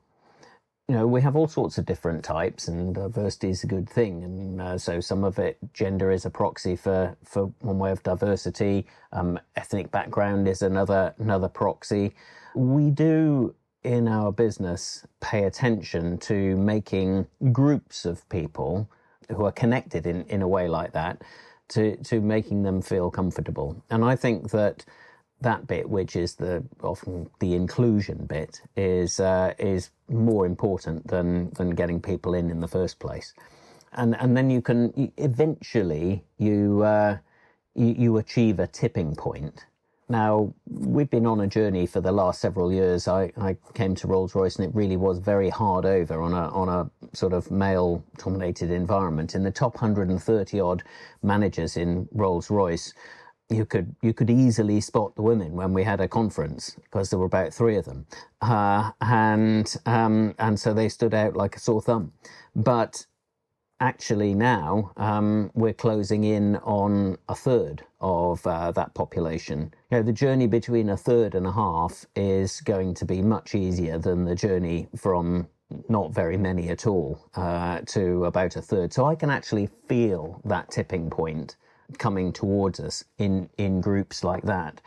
you 0.88 0.95
know, 0.95 1.07
we 1.07 1.23
have 1.23 1.35
all 1.35 1.49
sorts 1.49 1.79
of 1.79 1.87
different 1.87 2.23
types, 2.23 2.69
and 2.69 2.95
diversity 2.95 3.49
is 3.49 3.64
a 3.64 3.67
good 3.67 3.88
thing. 3.88 4.23
And 4.23 4.61
uh, 4.61 4.76
so, 4.79 5.00
some 5.00 5.25
of 5.25 5.38
it, 5.38 5.57
gender 5.73 6.11
is 6.11 6.26
a 6.26 6.31
proxy 6.31 6.76
for 6.76 7.17
for 7.25 7.47
one 7.61 7.79
way 7.79 7.91
of 7.91 8.03
diversity. 8.03 8.87
Um, 9.12 9.41
ethnic 9.57 9.91
background 9.91 10.47
is 10.47 10.61
another 10.61 11.14
another 11.19 11.49
proxy. 11.49 12.14
We 12.55 12.91
do 12.91 13.55
in 13.83 14.09
our 14.09 14.31
business 14.31 15.07
pay 15.21 15.45
attention 15.45 16.19
to 16.19 16.57
making 16.57 17.26
groups 17.53 18.05
of 18.05 18.29
people 18.29 18.91
who 19.31 19.47
are 19.47 19.53
connected 19.53 20.07
in 20.07 20.25
in 20.25 20.43
a 20.43 20.49
way 20.49 20.69
like 20.69 20.93
that 20.93 21.23
to 21.69 21.97
to 22.05 22.21
making 22.21 22.62
them 22.62 22.83
feel 22.83 23.11
comfortable. 23.11 23.83
And 23.88 24.05
I 24.05 24.17
think 24.17 24.50
that 24.50 24.85
that 25.41 25.67
bit, 25.67 25.88
which 25.88 26.17
is 26.17 26.35
the 26.35 26.64
often 26.83 27.29
the 27.41 27.55
inclusion 27.55 28.26
bit, 28.26 28.61
is 28.76 29.21
uh, 29.21 29.55
is 29.59 29.91
more 30.09 30.47
important 30.47 31.07
than 31.09 31.50
than 31.50 31.71
getting 31.71 32.00
people 32.00 32.35
in 32.35 32.50
in 32.50 32.61
the 32.61 32.69
first 32.69 32.99
place, 32.99 33.35
and 33.93 34.17
and 34.21 34.37
then 34.37 34.50
you 34.50 34.62
can 34.62 35.12
eventually 35.17 36.25
you 36.38 36.83
uh, 36.83 37.19
you, 37.75 37.95
you 37.99 38.17
achieve 38.19 38.59
a 38.59 38.67
tipping 38.67 39.14
point. 39.14 39.67
Now 40.09 40.53
we've 40.69 41.09
been 41.09 41.26
on 41.26 41.41
a 41.41 41.47
journey 41.47 41.87
for 41.87 42.00
the 42.00 42.12
last 42.12 42.41
several 42.41 42.71
years. 42.71 43.09
I, 43.09 43.33
I 43.38 43.57
came 43.73 43.95
to 43.97 44.07
Rolls 44.07 44.35
Royce 44.35 44.57
and 44.57 44.67
it 44.69 44.75
really 44.75 44.99
was 44.99 45.19
very 45.19 45.49
hard 45.49 45.87
over 45.87 46.21
on 46.21 46.33
a 46.35 46.49
on 46.50 46.69
a 46.69 46.91
sort 47.17 47.33
of 47.33 47.50
male 47.50 48.05
dominated 48.19 48.71
environment. 48.71 49.35
In 49.35 49.43
the 49.43 49.50
top 49.50 49.76
130 49.76 50.61
odd 50.61 50.83
managers 51.23 51.79
in 51.79 52.07
Rolls 52.12 52.50
Royce, 52.50 52.93
you 53.51 53.65
could 53.67 53.95
you 54.03 54.13
could 54.15 54.31
easily 54.31 54.81
spot 54.81 55.15
the 55.17 55.23
women 55.23 55.53
when 55.53 55.75
we 55.75 55.85
had 55.85 56.01
a 56.01 56.09
conference 56.09 56.77
because 56.85 57.11
there 57.11 57.19
were 57.19 57.27
about 57.27 57.53
three 57.53 57.77
of 57.77 57.85
them, 57.85 58.07
uh, 58.41 58.91
and 59.01 59.77
um, 59.87 60.35
and 60.39 60.59
so 60.59 60.73
they 60.73 60.89
stood 60.89 61.15
out 61.15 61.37
like 61.37 61.57
a 61.57 61.61
sore 61.61 61.83
thumb. 61.83 62.13
But 62.57 63.07
actually 63.81 64.35
now 64.35 64.93
um, 64.97 65.51
we're 65.55 65.75
closing 65.75 66.25
in 66.25 66.57
on 66.57 67.19
a 67.29 67.35
third 67.35 67.85
of 68.01 68.47
uh, 68.47 68.71
that 68.73 68.95
population. 68.95 69.73
You 69.91 69.99
know, 69.99 70.03
the 70.03 70.13
journey 70.13 70.47
between 70.47 70.89
a 70.89 70.97
third 70.97 71.35
and 71.35 71.47
a 71.47 71.53
half 71.53 72.07
is 72.17 72.61
going 72.61 72.95
to 72.95 73.05
be 73.05 73.21
much 73.21 73.55
easier 73.55 73.99
than 73.99 74.25
the 74.25 74.35
journey 74.35 74.89
from 74.97 75.49
not 75.89 76.13
very 76.13 76.37
many 76.37 76.69
at 76.69 76.87
all 76.87 77.29
uh, 77.35 77.81
to 77.87 78.25
about 78.25 78.57
a 78.57 78.63
third. 78.63 78.93
So 78.93 79.07
I 79.07 79.15
can 79.15 79.31
actually 79.31 79.69
feel 79.89 80.41
that 80.45 80.71
tipping 80.71 81.11
point 81.11 81.57
coming 81.99 82.33
towards 82.33 82.81
us 82.81 83.05
in, 83.19 83.49
in 83.59 83.81
groups 83.81 84.25
like 84.25 84.43
that. 84.45 84.81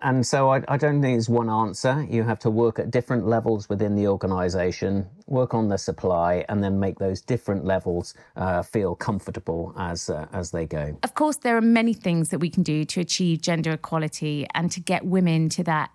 And 0.00 0.24
so 0.24 0.50
I, 0.50 0.62
I, 0.68 0.76
don't 0.76 1.02
think 1.02 1.18
it's 1.18 1.28
one 1.28 1.50
answer. 1.50 2.06
You 2.08 2.22
have 2.22 2.38
to 2.40 2.50
work 2.50 2.78
at 2.78 2.90
different 2.90 3.26
levels 3.26 3.68
within 3.68 3.96
the 3.96 4.06
organization, 4.06 5.08
work 5.26 5.54
on 5.54 5.68
the 5.68 5.78
supply, 5.78 6.44
and 6.48 6.62
then 6.62 6.78
make 6.78 6.98
those 6.98 7.20
different 7.20 7.64
levels 7.64 8.14
uh, 8.36 8.62
feel 8.62 8.94
comfortable 8.94 9.74
as, 9.76 10.08
uh, 10.08 10.26
as 10.32 10.52
they 10.52 10.66
go. 10.66 10.96
Of 11.02 11.14
course, 11.14 11.38
there 11.38 11.56
are 11.56 11.62
many 11.62 11.94
things 11.94 12.28
that 12.28 12.38
we 12.38 12.48
can 12.48 12.62
do 12.62 12.84
to 12.84 13.00
achieve 13.00 13.42
gender 13.42 13.72
equality 13.72 14.46
and 14.54 14.70
to 14.70 14.80
get 14.80 15.04
women 15.04 15.48
to 15.50 15.64
that 15.64 15.90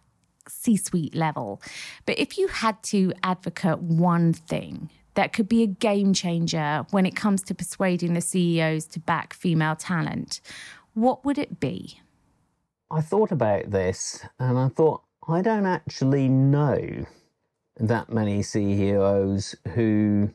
C 0.49 0.75
suite 0.75 1.15
level. 1.15 1.61
But 2.05 2.19
if 2.19 2.37
you 2.37 2.47
had 2.47 2.83
to 2.83 3.13
advocate 3.23 3.79
one 3.79 4.33
thing 4.33 4.89
that 5.15 5.33
could 5.33 5.47
be 5.47 5.63
a 5.63 5.67
game 5.67 6.13
changer 6.13 6.85
when 6.91 7.05
it 7.05 7.15
comes 7.15 7.41
to 7.43 7.55
persuading 7.55 8.13
the 8.13 8.21
CEOs 8.21 8.85
to 8.87 8.99
back 8.99 9.33
female 9.33 9.75
talent, 9.75 10.41
what 10.93 11.23
would 11.25 11.37
it 11.37 11.59
be? 11.59 11.99
I 12.91 13.01
thought 13.01 13.31
about 13.31 13.71
this 13.71 14.23
and 14.39 14.57
I 14.57 14.67
thought, 14.69 15.03
I 15.27 15.41
don't 15.41 15.65
actually 15.65 16.29
know 16.29 17.05
that 17.77 18.11
many 18.11 18.43
CEOs 18.43 19.55
who, 19.73 20.29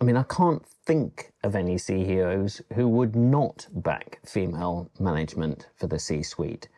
I 0.00 0.04
mean, 0.04 0.16
I 0.16 0.24
can't 0.24 0.66
think 0.84 1.32
of 1.42 1.54
any 1.54 1.78
CEOs 1.78 2.60
who 2.74 2.88
would 2.88 3.16
not 3.16 3.66
back 3.72 4.18
female 4.26 4.90
management 4.98 5.68
for 5.76 5.86
the 5.86 5.98
C 5.98 6.22
suite. 6.22 6.68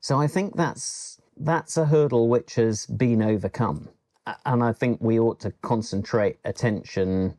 So 0.00 0.20
I 0.20 0.26
think 0.26 0.56
that's 0.56 1.20
that's 1.36 1.76
a 1.76 1.86
hurdle 1.86 2.28
which 2.28 2.54
has 2.54 2.86
been 2.86 3.20
overcome 3.20 3.88
and 4.44 4.62
I 4.62 4.72
think 4.72 4.98
we 5.00 5.18
ought 5.18 5.40
to 5.40 5.52
concentrate 5.62 6.38
attention 6.44 7.36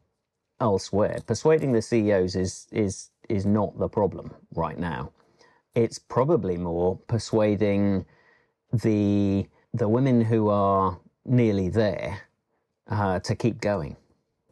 elsewhere. 0.60 1.20
Persuading 1.26 1.72
the 1.72 1.82
CEOs 1.82 2.36
is 2.36 2.68
is 2.72 3.10
is 3.30 3.46
not 3.46 3.78
the 3.78 3.90
problem 3.90 4.34
right 4.56 4.78
now. 4.78 5.12
It's 5.74 6.00
probably 6.00 6.58
more 6.58 6.98
persuading 7.08 8.06
the 8.72 9.48
the 9.74 9.90
women 9.90 10.22
who 10.22 10.50
are 10.50 11.00
nearly 11.26 11.70
there 11.70 12.22
uh, 12.90 13.20
to 13.20 13.36
keep 13.36 13.60
going. 13.60 13.98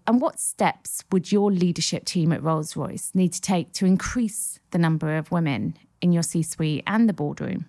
And 0.06 0.20
what 0.20 0.40
steps 0.40 1.04
would 1.12 1.32
your 1.32 1.50
leadership 1.50 2.04
team 2.04 2.34
at 2.34 2.44
Rolls 2.44 2.76
Royce 2.76 3.12
need 3.14 3.32
to 3.34 3.42
take 3.42 3.72
to 3.74 3.86
increase 3.86 4.60
the 4.72 4.78
number 4.78 5.16
of 5.16 5.32
women 5.32 5.78
in 6.02 6.12
your 6.12 6.24
C 6.24 6.44
suite 6.44 6.84
and 6.86 7.08
the 7.08 7.14
boardroom? 7.14 7.68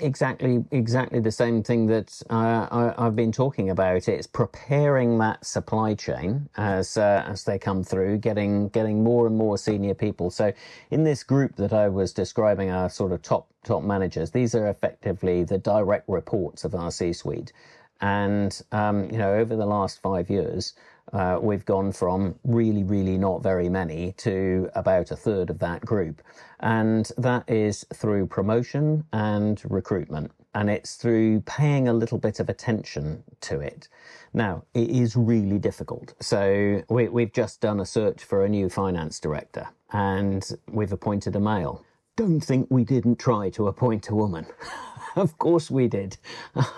Exactly 0.00 0.64
exactly 0.70 1.20
the 1.20 1.32
same 1.32 1.62
thing 1.62 1.86
that 1.86 2.22
uh, 2.30 2.92
I, 2.96 3.04
have 3.04 3.16
been 3.16 3.32
talking 3.32 3.70
about. 3.70 4.08
It's 4.08 4.26
preparing 4.26 5.18
that 5.18 5.44
supply 5.44 5.94
chain 5.94 6.48
as 6.56 6.96
uh, 6.96 7.24
as 7.26 7.44
they 7.44 7.58
come 7.58 7.82
through, 7.84 8.18
getting 8.18 8.68
getting 8.68 9.02
more 9.02 9.26
and 9.26 9.36
more 9.36 9.58
senior 9.58 9.94
people. 9.94 10.30
So 10.30 10.52
in 10.90 11.04
this 11.04 11.22
group 11.22 11.56
that 11.56 11.72
I 11.72 11.88
was 11.88 12.12
describing, 12.12 12.70
our 12.70 12.88
sort 12.88 13.12
of 13.12 13.22
top 13.22 13.48
top 13.64 13.82
managers, 13.82 14.30
these 14.30 14.54
are 14.54 14.68
effectively 14.68 15.44
the 15.44 15.58
direct 15.58 16.08
reports 16.08 16.64
of 16.64 16.74
our 16.74 16.90
C-suite. 16.90 17.52
And 18.00 18.60
um, 18.72 19.10
you 19.10 19.18
know, 19.18 19.34
over 19.34 19.56
the 19.56 19.66
last 19.66 20.00
five 20.00 20.30
years, 20.30 20.74
uh, 21.12 21.38
we've 21.40 21.64
gone 21.64 21.92
from 21.92 22.34
really, 22.44 22.82
really 22.82 23.18
not 23.18 23.42
very 23.42 23.68
many 23.68 24.12
to 24.18 24.68
about 24.74 25.10
a 25.10 25.16
third 25.16 25.50
of 25.50 25.58
that 25.58 25.84
group. 25.84 26.22
And 26.60 27.10
that 27.16 27.48
is 27.48 27.84
through 27.94 28.26
promotion 28.26 29.04
and 29.12 29.60
recruitment. 29.64 30.32
And 30.54 30.68
it's 30.68 30.96
through 30.96 31.40
paying 31.42 31.88
a 31.88 31.92
little 31.92 32.18
bit 32.18 32.40
of 32.40 32.48
attention 32.48 33.22
to 33.42 33.60
it. 33.60 33.88
Now, 34.34 34.64
it 34.74 34.90
is 34.90 35.16
really 35.16 35.58
difficult. 35.58 36.14
So 36.20 36.82
we, 36.88 37.22
have 37.22 37.32
just 37.32 37.60
done 37.60 37.80
a 37.80 37.86
search 37.86 38.24
for 38.24 38.44
a 38.44 38.48
new 38.48 38.68
finance 38.68 39.20
director 39.20 39.68
and 39.92 40.46
we've 40.70 40.92
appointed 40.92 41.36
a 41.36 41.40
male. 41.40 41.84
Don't 42.16 42.40
think 42.40 42.66
we 42.70 42.84
didn't 42.84 43.18
try 43.18 43.50
to 43.50 43.68
appoint 43.68 44.08
a 44.08 44.14
woman. 44.14 44.46
of 45.16 45.38
course 45.38 45.70
we 45.70 45.88
did. 45.88 46.16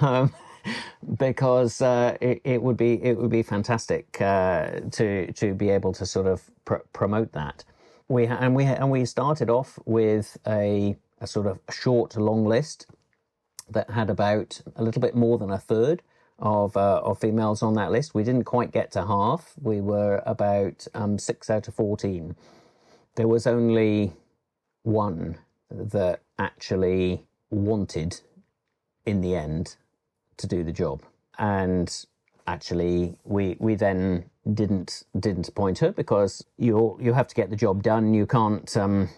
Um, 0.01 0.33
because 1.19 1.81
uh, 1.81 2.17
it, 2.21 2.41
it, 2.45 2.63
would 2.63 2.77
be 2.77 3.03
it 3.03 3.17
would 3.19 3.31
be 3.31 3.43
fantastic 3.43 4.21
uh, 4.21 4.81
to 4.93 5.33
to 5.33 5.55
be 5.55 5.71
able 5.71 5.93
to 5.95 6.07
sort 6.07 6.27
of 6.27 6.51
pr- 6.65 6.87
promote 6.93 7.33
that. 7.33 7.65
We 8.09 8.27
ha- 8.27 8.39
and 8.41 8.55
we 8.55 8.65
ha- 8.65 8.77
and 8.79 8.91
we 8.91 9.05
started 9.05 9.51
off 9.51 9.79
with 9.85 10.37
a, 10.47 10.97
a 11.21 11.27
sort 11.27 11.47
of 11.47 11.61
short 11.71 12.17
long 12.17 12.45
list 12.45 12.87
that 13.69 13.91
had 13.91 14.11
about 14.11 14.61
a 14.77 14.83
little 14.83 15.01
bit 15.01 15.15
more 15.15 15.39
than 15.39 15.51
a 15.51 15.59
third 15.59 16.03
of 16.39 16.77
uh, 16.77 17.01
of 17.05 17.19
females 17.21 17.63
on 17.63 17.75
that 17.75 17.93
list. 17.93 18.15
We 18.15 18.25
didn't 18.25 18.45
quite 18.45 18.73
get 18.73 18.91
to 18.93 19.07
half. 19.07 19.55
We 19.61 19.81
were 19.81 20.23
about 20.27 20.87
um, 20.95 21.19
six 21.19 21.51
out 21.51 21.69
of 21.69 21.75
fourteen. 21.75 22.37
There 23.17 23.29
was 23.29 23.47
only 23.47 24.13
one 24.83 25.39
that 25.71 26.21
actually 26.39 27.27
wanted 27.51 28.21
in 29.05 29.21
the 29.21 29.35
end 29.35 29.77
to 30.41 30.47
do 30.47 30.65
the 30.65 30.73
job. 30.73 31.03
And 31.39 31.89
actually, 32.47 33.17
we 33.25 33.57
we 33.61 33.75
then 33.75 34.25
didn't 34.55 35.05
didn't 35.19 35.49
appoint 35.49 35.79
her 35.79 35.93
because 35.93 36.45
you 36.59 36.99
you 37.01 37.13
have 37.13 37.29
to 37.29 37.35
get 37.35 37.51
the 37.51 37.57
job 37.57 37.83
done. 37.83 38.15
You 38.15 38.27
can't 38.27 38.77
um, 38.77 39.09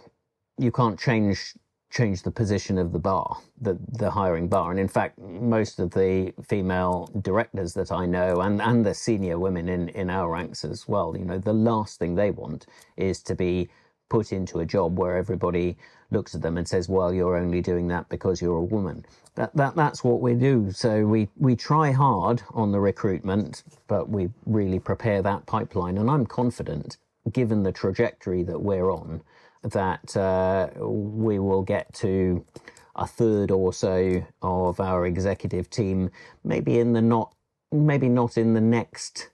you 0.58 0.70
can't 0.70 0.98
change 0.98 1.54
change 1.90 2.22
the 2.22 2.30
position 2.30 2.78
of 2.78 2.92
the 2.92 2.98
bar, 2.98 3.36
the 3.60 3.78
the 3.88 4.10
hiring 4.10 4.48
bar. 4.48 4.70
And 4.70 4.80
in 4.80 4.88
fact, 4.88 5.18
most 5.18 5.78
of 5.78 5.90
the 5.90 6.32
female 6.42 7.10
directors 7.20 7.74
that 7.74 7.92
I 7.92 8.06
know, 8.06 8.40
and 8.40 8.62
and 8.62 8.84
the 8.84 8.94
senior 8.94 9.38
women 9.38 9.68
in 9.68 9.88
in 9.90 10.10
our 10.10 10.30
ranks 10.30 10.64
as 10.64 10.88
well, 10.88 11.16
you 11.16 11.24
know, 11.24 11.38
the 11.38 11.52
last 11.52 11.98
thing 11.98 12.14
they 12.14 12.30
want 12.30 12.66
is 12.96 13.22
to 13.24 13.34
be 13.34 13.68
put 14.08 14.32
into 14.32 14.60
a 14.60 14.66
job 14.66 14.98
where 14.98 15.16
everybody 15.16 15.76
looks 16.10 16.34
at 16.34 16.42
them 16.42 16.58
and 16.58 16.68
says, 16.68 16.88
"Well, 16.88 17.12
you're 17.12 17.36
only 17.36 17.60
doing 17.60 17.88
that 17.88 18.08
because 18.08 18.42
you're 18.42 18.56
a 18.56 18.64
woman." 18.64 19.04
That, 19.34 19.54
that 19.56 19.76
that's 19.76 20.04
what 20.04 20.20
we 20.20 20.34
do. 20.34 20.70
So 20.72 21.06
we 21.06 21.28
we 21.36 21.56
try 21.56 21.92
hard 21.92 22.42
on 22.50 22.72
the 22.72 22.80
recruitment, 22.80 23.62
but 23.88 24.08
we 24.08 24.30
really 24.46 24.78
prepare 24.78 25.22
that 25.22 25.46
pipeline, 25.46 25.98
and 25.98 26.10
I'm 26.10 26.26
confident, 26.26 26.98
given 27.32 27.62
the 27.62 27.72
trajectory 27.72 28.42
that 28.44 28.60
we're 28.60 28.90
on, 28.90 29.22
that 29.62 30.16
uh, 30.16 30.68
we 30.78 31.38
will 31.38 31.62
get 31.62 31.92
to 31.94 32.44
a 32.96 33.06
third 33.06 33.50
or 33.50 33.72
so 33.72 34.24
of 34.42 34.80
our 34.80 35.06
executive 35.06 35.70
team, 35.70 36.10
maybe 36.44 36.78
in 36.78 36.92
the 36.92 37.02
not 37.02 37.34
maybe 37.72 38.08
not 38.08 38.36
in 38.36 38.52
the 38.54 38.60
next 38.60 39.30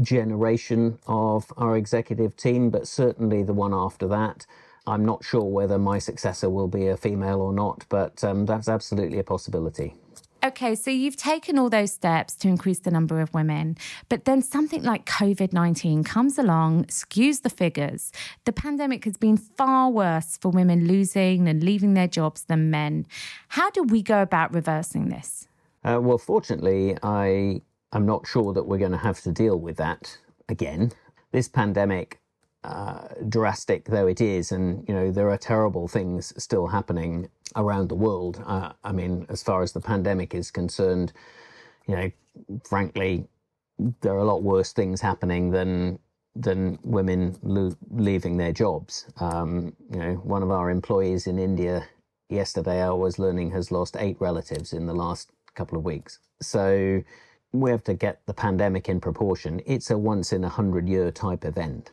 generation 0.00 0.98
of 1.06 1.52
our 1.56 1.76
executive 1.76 2.36
team, 2.36 2.70
but 2.70 2.86
certainly 2.86 3.42
the 3.42 3.52
one 3.52 3.74
after 3.74 4.08
that. 4.08 4.46
I'm 4.86 5.04
not 5.04 5.24
sure 5.24 5.44
whether 5.44 5.78
my 5.78 5.98
successor 5.98 6.50
will 6.50 6.68
be 6.68 6.88
a 6.88 6.96
female 6.96 7.40
or 7.40 7.52
not, 7.52 7.86
but 7.88 8.22
um, 8.22 8.44
that's 8.44 8.68
absolutely 8.68 9.18
a 9.18 9.24
possibility. 9.24 9.94
Okay, 10.44 10.74
so 10.74 10.90
you've 10.90 11.16
taken 11.16 11.58
all 11.58 11.70
those 11.70 11.92
steps 11.92 12.34
to 12.34 12.48
increase 12.48 12.80
the 12.80 12.90
number 12.90 13.22
of 13.22 13.32
women, 13.32 13.78
but 14.10 14.26
then 14.26 14.42
something 14.42 14.82
like 14.82 15.06
COVID 15.06 15.54
19 15.54 16.04
comes 16.04 16.38
along, 16.38 16.84
skews 16.84 17.40
the 17.40 17.48
figures. 17.48 18.12
The 18.44 18.52
pandemic 18.52 19.06
has 19.06 19.16
been 19.16 19.38
far 19.38 19.88
worse 19.88 20.36
for 20.36 20.50
women 20.50 20.86
losing 20.86 21.48
and 21.48 21.64
leaving 21.64 21.94
their 21.94 22.08
jobs 22.08 22.44
than 22.44 22.70
men. 22.70 23.06
How 23.48 23.70
do 23.70 23.84
we 23.84 24.02
go 24.02 24.20
about 24.20 24.52
reversing 24.52 25.08
this? 25.08 25.48
Uh, 25.82 25.98
well, 26.02 26.18
fortunately, 26.18 26.94
I 27.02 27.62
I'm 27.94 28.06
not 28.06 28.26
sure 28.26 28.52
that 28.52 28.64
we're 28.64 28.78
going 28.78 28.92
to 28.92 28.98
have 28.98 29.20
to 29.22 29.32
deal 29.32 29.58
with 29.58 29.76
that 29.76 30.18
again. 30.48 30.92
This 31.32 31.48
pandemic, 31.48 32.20
uh, 32.64 33.08
drastic 33.28 33.86
though 33.86 34.06
it 34.06 34.20
is, 34.20 34.52
and 34.52 34.86
you 34.88 34.94
know 34.94 35.10
there 35.10 35.30
are 35.30 35.38
terrible 35.38 35.88
things 35.88 36.32
still 36.42 36.66
happening 36.66 37.28
around 37.56 37.88
the 37.88 37.94
world. 37.94 38.42
Uh, 38.46 38.72
I 38.82 38.92
mean, 38.92 39.26
as 39.28 39.42
far 39.42 39.62
as 39.62 39.72
the 39.72 39.80
pandemic 39.80 40.34
is 40.34 40.50
concerned, 40.50 41.12
you 41.86 41.96
know, 41.96 42.10
frankly, 42.68 43.26
there 44.00 44.12
are 44.14 44.18
a 44.18 44.24
lot 44.24 44.42
worse 44.42 44.72
things 44.72 45.00
happening 45.00 45.50
than 45.50 45.98
than 46.36 46.78
women 46.82 47.36
lo- 47.42 47.76
leaving 47.90 48.36
their 48.36 48.52
jobs. 48.52 49.06
Um, 49.20 49.74
you 49.90 49.98
know, 49.98 50.14
one 50.14 50.42
of 50.42 50.50
our 50.50 50.70
employees 50.70 51.26
in 51.26 51.38
India 51.38 51.86
yesterday, 52.28 52.82
I 52.82 52.90
was 52.90 53.18
learning, 53.18 53.52
has 53.52 53.70
lost 53.70 53.96
eight 53.98 54.16
relatives 54.20 54.72
in 54.72 54.86
the 54.86 54.94
last 54.94 55.30
couple 55.54 55.78
of 55.78 55.84
weeks. 55.84 56.18
So 56.42 57.02
we 57.54 57.70
have 57.70 57.84
to 57.84 57.94
get 57.94 58.20
the 58.26 58.34
pandemic 58.34 58.88
in 58.88 59.00
proportion. 59.00 59.62
It's 59.64 59.90
a 59.90 59.96
once 59.96 60.32
in 60.32 60.42
a 60.42 60.48
hundred 60.48 60.88
year 60.88 61.10
type 61.12 61.44
event. 61.44 61.92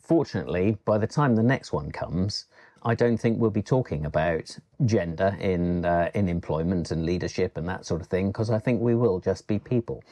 Fortunately, 0.00 0.78
by 0.84 0.98
the 0.98 1.06
time 1.06 1.34
the 1.34 1.42
next 1.42 1.72
one 1.72 1.90
comes, 1.90 2.46
I 2.84 2.94
don't 2.94 3.16
think 3.16 3.38
we'll 3.38 3.50
be 3.50 3.62
talking 3.62 4.06
about 4.06 4.56
gender 4.84 5.36
in 5.40 5.84
uh, 5.84 6.10
in 6.14 6.28
employment 6.28 6.90
and 6.92 7.04
leadership 7.04 7.56
and 7.56 7.68
that 7.68 7.84
sort 7.84 8.00
of 8.00 8.06
thing 8.06 8.28
because 8.28 8.50
I 8.50 8.58
think 8.58 8.80
we 8.80 8.94
will 8.94 9.18
just 9.20 9.46
be 9.46 9.58
people. 9.58 10.04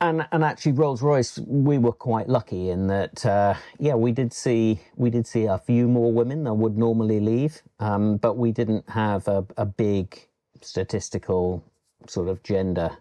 And 0.00 0.26
and 0.30 0.44
actually, 0.44 0.72
Rolls 0.72 1.02
Royce, 1.02 1.38
we 1.38 1.78
were 1.78 1.92
quite 1.92 2.28
lucky 2.28 2.70
in 2.70 2.86
that. 2.86 3.26
Uh, 3.26 3.54
yeah, 3.80 3.94
we 3.94 4.12
did 4.12 4.32
see 4.32 4.80
we 4.96 5.10
did 5.10 5.26
see 5.26 5.46
a 5.46 5.58
few 5.58 5.88
more 5.88 6.12
women 6.12 6.44
than 6.44 6.60
would 6.60 6.78
normally 6.78 7.18
leave, 7.18 7.62
um, 7.80 8.16
but 8.18 8.36
we 8.36 8.52
didn't 8.52 8.88
have 8.90 9.26
a, 9.26 9.44
a 9.56 9.66
big 9.66 10.28
statistical 10.60 11.64
sort 12.06 12.28
of 12.28 12.42
gender 12.44 12.96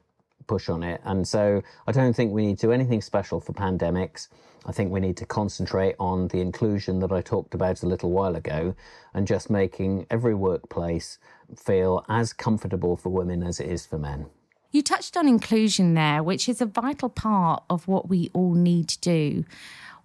push 0.47 0.69
on 0.69 0.83
it. 0.83 1.01
And 1.03 1.27
so 1.27 1.61
I 1.85 1.91
don't 1.91 2.13
think 2.13 2.31
we 2.31 2.45
need 2.45 2.59
to 2.59 2.67
do 2.67 2.71
anything 2.71 3.01
special 3.01 3.39
for 3.39 3.53
pandemics. 3.53 4.29
I 4.65 4.71
think 4.71 4.91
we 4.91 4.99
need 4.99 5.17
to 5.17 5.25
concentrate 5.25 5.95
on 5.99 6.27
the 6.29 6.41
inclusion 6.41 6.99
that 6.99 7.11
I 7.11 7.21
talked 7.21 7.53
about 7.53 7.83
a 7.83 7.87
little 7.87 8.11
while 8.11 8.35
ago 8.35 8.75
and 9.13 9.27
just 9.27 9.49
making 9.49 10.07
every 10.09 10.35
workplace 10.35 11.19
feel 11.55 12.03
as 12.09 12.33
comfortable 12.33 12.97
for 12.97 13.09
women 13.09 13.43
as 13.43 13.59
it 13.59 13.69
is 13.69 13.85
for 13.85 13.97
men. 13.97 14.25
You 14.71 14.81
touched 14.81 15.15
on 15.15 15.27
inclusion 15.27 15.93
there, 15.93 16.21
which 16.21 16.49
is 16.49 16.59
a 16.59 16.65
vital 16.65 17.09
part 17.09 17.63
of 17.69 17.87
what 17.87 18.09
we 18.09 18.29
all 18.33 18.53
need 18.53 18.89
to 18.89 18.99
do. 18.99 19.45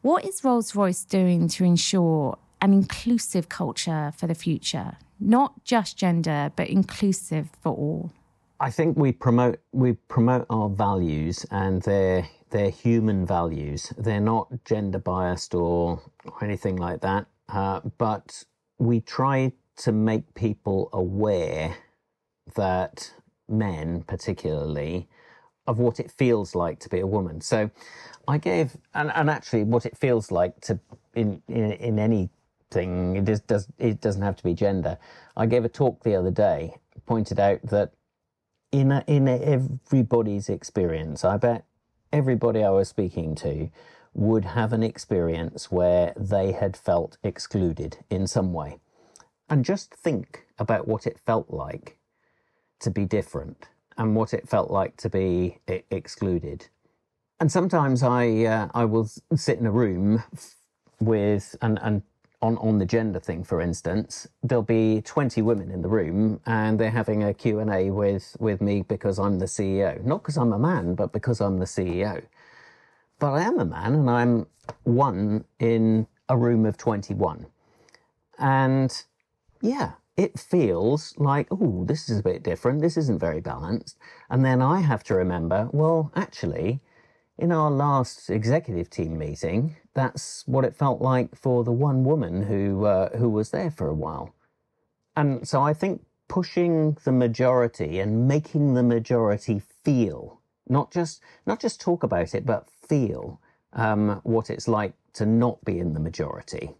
What 0.02 0.24
is 0.24 0.44
Rolls 0.44 0.76
Royce 0.76 1.04
doing 1.04 1.48
to 1.48 1.64
ensure 1.64 2.38
an 2.60 2.72
inclusive 2.72 3.48
culture 3.48 4.12
for 4.16 4.28
the 4.28 4.34
future? 4.36 4.96
Not 5.18 5.64
just 5.64 5.96
gender, 5.96 6.52
but 6.54 6.68
inclusive 6.68 7.50
for 7.60 7.72
all. 7.72 8.12
I 8.62 8.70
think 8.70 8.96
we 8.96 9.10
promote 9.10 9.58
we 9.72 9.94
promote 10.06 10.46
our 10.48 10.68
values 10.68 11.44
and 11.50 11.82
they're 11.82 12.28
they're 12.50 12.70
human 12.70 13.26
values. 13.26 13.92
They're 13.98 14.20
not 14.20 14.64
gender 14.64 15.00
biased 15.00 15.52
or, 15.52 16.00
or 16.24 16.44
anything 16.44 16.76
like 16.76 17.00
that. 17.00 17.26
Uh, 17.48 17.80
but 17.98 18.44
we 18.78 19.00
try 19.00 19.52
to 19.78 19.90
make 19.90 20.34
people 20.34 20.90
aware 20.92 21.74
that 22.54 23.12
men, 23.48 24.02
particularly, 24.02 25.08
of 25.66 25.80
what 25.80 25.98
it 25.98 26.12
feels 26.12 26.54
like 26.54 26.78
to 26.80 26.88
be 26.88 27.00
a 27.00 27.06
woman. 27.06 27.40
So 27.40 27.68
I 28.28 28.38
gave, 28.38 28.76
and, 28.94 29.10
and 29.12 29.28
actually, 29.28 29.64
what 29.64 29.86
it 29.86 29.96
feels 29.96 30.30
like 30.30 30.60
to 30.62 30.78
in 31.14 31.42
in, 31.48 31.72
in 31.72 31.98
anything. 31.98 33.16
It 33.16 33.46
does. 33.48 33.66
It 33.78 34.00
doesn't 34.00 34.22
have 34.22 34.36
to 34.36 34.44
be 34.44 34.54
gender. 34.54 34.98
I 35.36 35.46
gave 35.46 35.64
a 35.64 35.68
talk 35.68 36.04
the 36.04 36.14
other 36.14 36.30
day, 36.30 36.76
pointed 37.06 37.40
out 37.40 37.60
that 37.64 37.92
in 38.72 38.90
a, 38.90 39.04
in 39.06 39.28
a, 39.28 39.38
everybody's 39.38 40.48
experience, 40.48 41.24
I 41.24 41.36
bet 41.36 41.64
everybody 42.12 42.64
I 42.64 42.70
was 42.70 42.88
speaking 42.88 43.34
to 43.36 43.70
would 44.14 44.44
have 44.44 44.72
an 44.72 44.82
experience 44.82 45.70
where 45.70 46.12
they 46.16 46.52
had 46.52 46.76
felt 46.76 47.18
excluded 47.22 47.98
in 48.10 48.26
some 48.26 48.52
way. 48.52 48.78
And 49.48 49.64
just 49.64 49.94
think 49.94 50.46
about 50.58 50.88
what 50.88 51.06
it 51.06 51.18
felt 51.18 51.50
like 51.50 51.98
to 52.80 52.90
be 52.90 53.04
different 53.04 53.68
and 53.96 54.16
what 54.16 54.34
it 54.34 54.48
felt 54.48 54.70
like 54.70 54.96
to 54.98 55.08
be 55.08 55.58
excluded. 55.90 56.68
And 57.38 57.50
sometimes 57.50 58.02
I 58.02 58.44
uh, 58.44 58.68
I 58.72 58.84
will 58.84 59.10
sit 59.34 59.58
in 59.58 59.66
a 59.66 59.70
room 59.70 60.22
with 61.00 61.56
and 61.60 61.78
and 61.82 62.02
on, 62.42 62.58
on 62.58 62.78
the 62.78 62.84
gender 62.84 63.20
thing, 63.20 63.44
for 63.44 63.60
instance, 63.60 64.26
there'll 64.42 64.62
be 64.62 65.00
20 65.02 65.40
women 65.42 65.70
in 65.70 65.80
the 65.80 65.88
room 65.88 66.40
and 66.44 66.78
they're 66.78 66.90
having 66.90 67.22
a 67.22 67.32
Q&A 67.32 67.90
with, 67.90 68.36
with 68.40 68.60
me 68.60 68.82
because 68.82 69.18
I'm 69.18 69.38
the 69.38 69.46
CEO. 69.46 70.02
Not 70.04 70.22
because 70.22 70.36
I'm 70.36 70.52
a 70.52 70.58
man, 70.58 70.94
but 70.94 71.12
because 71.12 71.40
I'm 71.40 71.58
the 71.58 71.64
CEO. 71.66 72.22
But 73.20 73.32
I 73.34 73.42
am 73.42 73.60
a 73.60 73.64
man 73.64 73.94
and 73.94 74.10
I'm 74.10 74.46
one 74.82 75.44
in 75.60 76.08
a 76.28 76.36
room 76.36 76.66
of 76.66 76.76
21. 76.76 77.46
And 78.38 79.04
yeah, 79.60 79.92
it 80.16 80.38
feels 80.38 81.14
like, 81.18 81.46
oh, 81.52 81.84
this 81.86 82.08
is 82.10 82.18
a 82.18 82.22
bit 82.22 82.42
different. 82.42 82.82
This 82.82 82.96
isn't 82.96 83.20
very 83.20 83.40
balanced. 83.40 83.96
And 84.28 84.44
then 84.44 84.60
I 84.60 84.80
have 84.80 85.04
to 85.04 85.14
remember, 85.14 85.68
well, 85.72 86.10
actually, 86.16 86.80
in 87.38 87.52
our 87.52 87.70
last 87.70 88.30
executive 88.30 88.90
team 88.90 89.18
meeting, 89.18 89.76
that's 89.94 90.44
what 90.46 90.64
it 90.64 90.76
felt 90.76 91.00
like 91.00 91.34
for 91.34 91.64
the 91.64 91.72
one 91.72 92.04
woman 92.04 92.42
who 92.42 92.84
uh, 92.84 93.16
who 93.16 93.28
was 93.28 93.50
there 93.50 93.70
for 93.70 93.88
a 93.88 93.94
while. 93.94 94.34
And 95.16 95.46
so 95.46 95.62
I 95.62 95.74
think 95.74 96.02
pushing 96.28 96.96
the 97.04 97.12
majority 97.12 97.98
and 97.98 98.26
making 98.26 98.74
the 98.74 98.82
majority 98.82 99.60
feel, 99.84 100.40
not 100.68 100.90
just 100.90 101.20
not 101.46 101.60
just 101.60 101.80
talk 101.80 102.02
about 102.02 102.34
it, 102.34 102.46
but 102.46 102.68
feel 102.88 103.40
um, 103.72 104.20
what 104.22 104.50
it's 104.50 104.68
like 104.68 104.94
to 105.14 105.26
not 105.26 105.62
be 105.64 105.78
in 105.78 105.92
the 105.92 106.00
majority, 106.00 106.70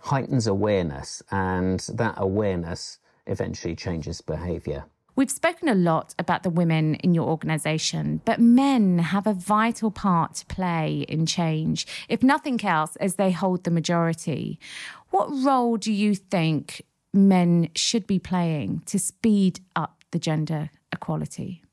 heightens 0.00 0.46
awareness, 0.46 1.22
and 1.30 1.80
that 1.94 2.14
awareness 2.16 2.98
eventually 3.26 3.76
changes 3.76 4.20
behaviour. 4.20 4.84
We've 5.20 5.30
spoken 5.30 5.68
a 5.68 5.74
lot 5.74 6.14
about 6.18 6.44
the 6.44 6.48
women 6.48 6.94
in 6.94 7.12
your 7.12 7.28
organisation, 7.28 8.22
but 8.24 8.40
men 8.40 9.00
have 9.00 9.26
a 9.26 9.34
vital 9.34 9.90
part 9.90 10.36
to 10.36 10.46
play 10.46 11.04
in 11.10 11.26
change, 11.26 11.86
if 12.08 12.22
nothing 12.22 12.58
else, 12.64 12.96
as 12.96 13.16
they 13.16 13.30
hold 13.30 13.64
the 13.64 13.70
majority. 13.70 14.58
What 15.10 15.28
role 15.30 15.76
do 15.76 15.92
you 15.92 16.14
think 16.14 16.80
men 17.12 17.68
should 17.76 18.06
be 18.06 18.18
playing 18.18 18.82
to 18.86 18.98
speed 18.98 19.60
up 19.76 20.04
the 20.10 20.18
gender 20.18 20.70
equality? 20.90 21.64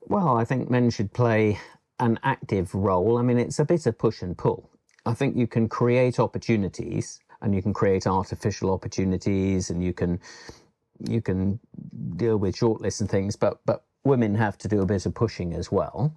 Well, 0.00 0.36
I 0.36 0.44
think 0.44 0.68
men 0.68 0.90
should 0.90 1.12
play 1.12 1.60
an 2.00 2.18
active 2.24 2.74
role. 2.74 3.18
I 3.18 3.22
mean, 3.22 3.38
it's 3.38 3.60
a 3.60 3.64
bit 3.64 3.86
of 3.86 3.98
push 3.98 4.20
and 4.20 4.36
pull. 4.36 4.68
I 5.06 5.14
think 5.14 5.36
you 5.36 5.46
can 5.46 5.68
create 5.68 6.18
opportunities 6.18 7.20
and 7.40 7.54
you 7.54 7.62
can 7.62 7.72
create 7.72 8.08
artificial 8.08 8.72
opportunities 8.72 9.70
and 9.70 9.80
you 9.80 9.92
can 9.92 10.18
you 11.08 11.20
can 11.22 11.58
deal 12.16 12.36
with 12.36 12.56
shortlists 12.56 13.00
and 13.00 13.10
things, 13.10 13.36
but 13.36 13.60
but 13.66 13.84
women 14.04 14.34
have 14.34 14.58
to 14.58 14.68
do 14.68 14.80
a 14.82 14.86
bit 14.86 15.06
of 15.06 15.14
pushing 15.14 15.54
as 15.54 15.70
well. 15.70 16.14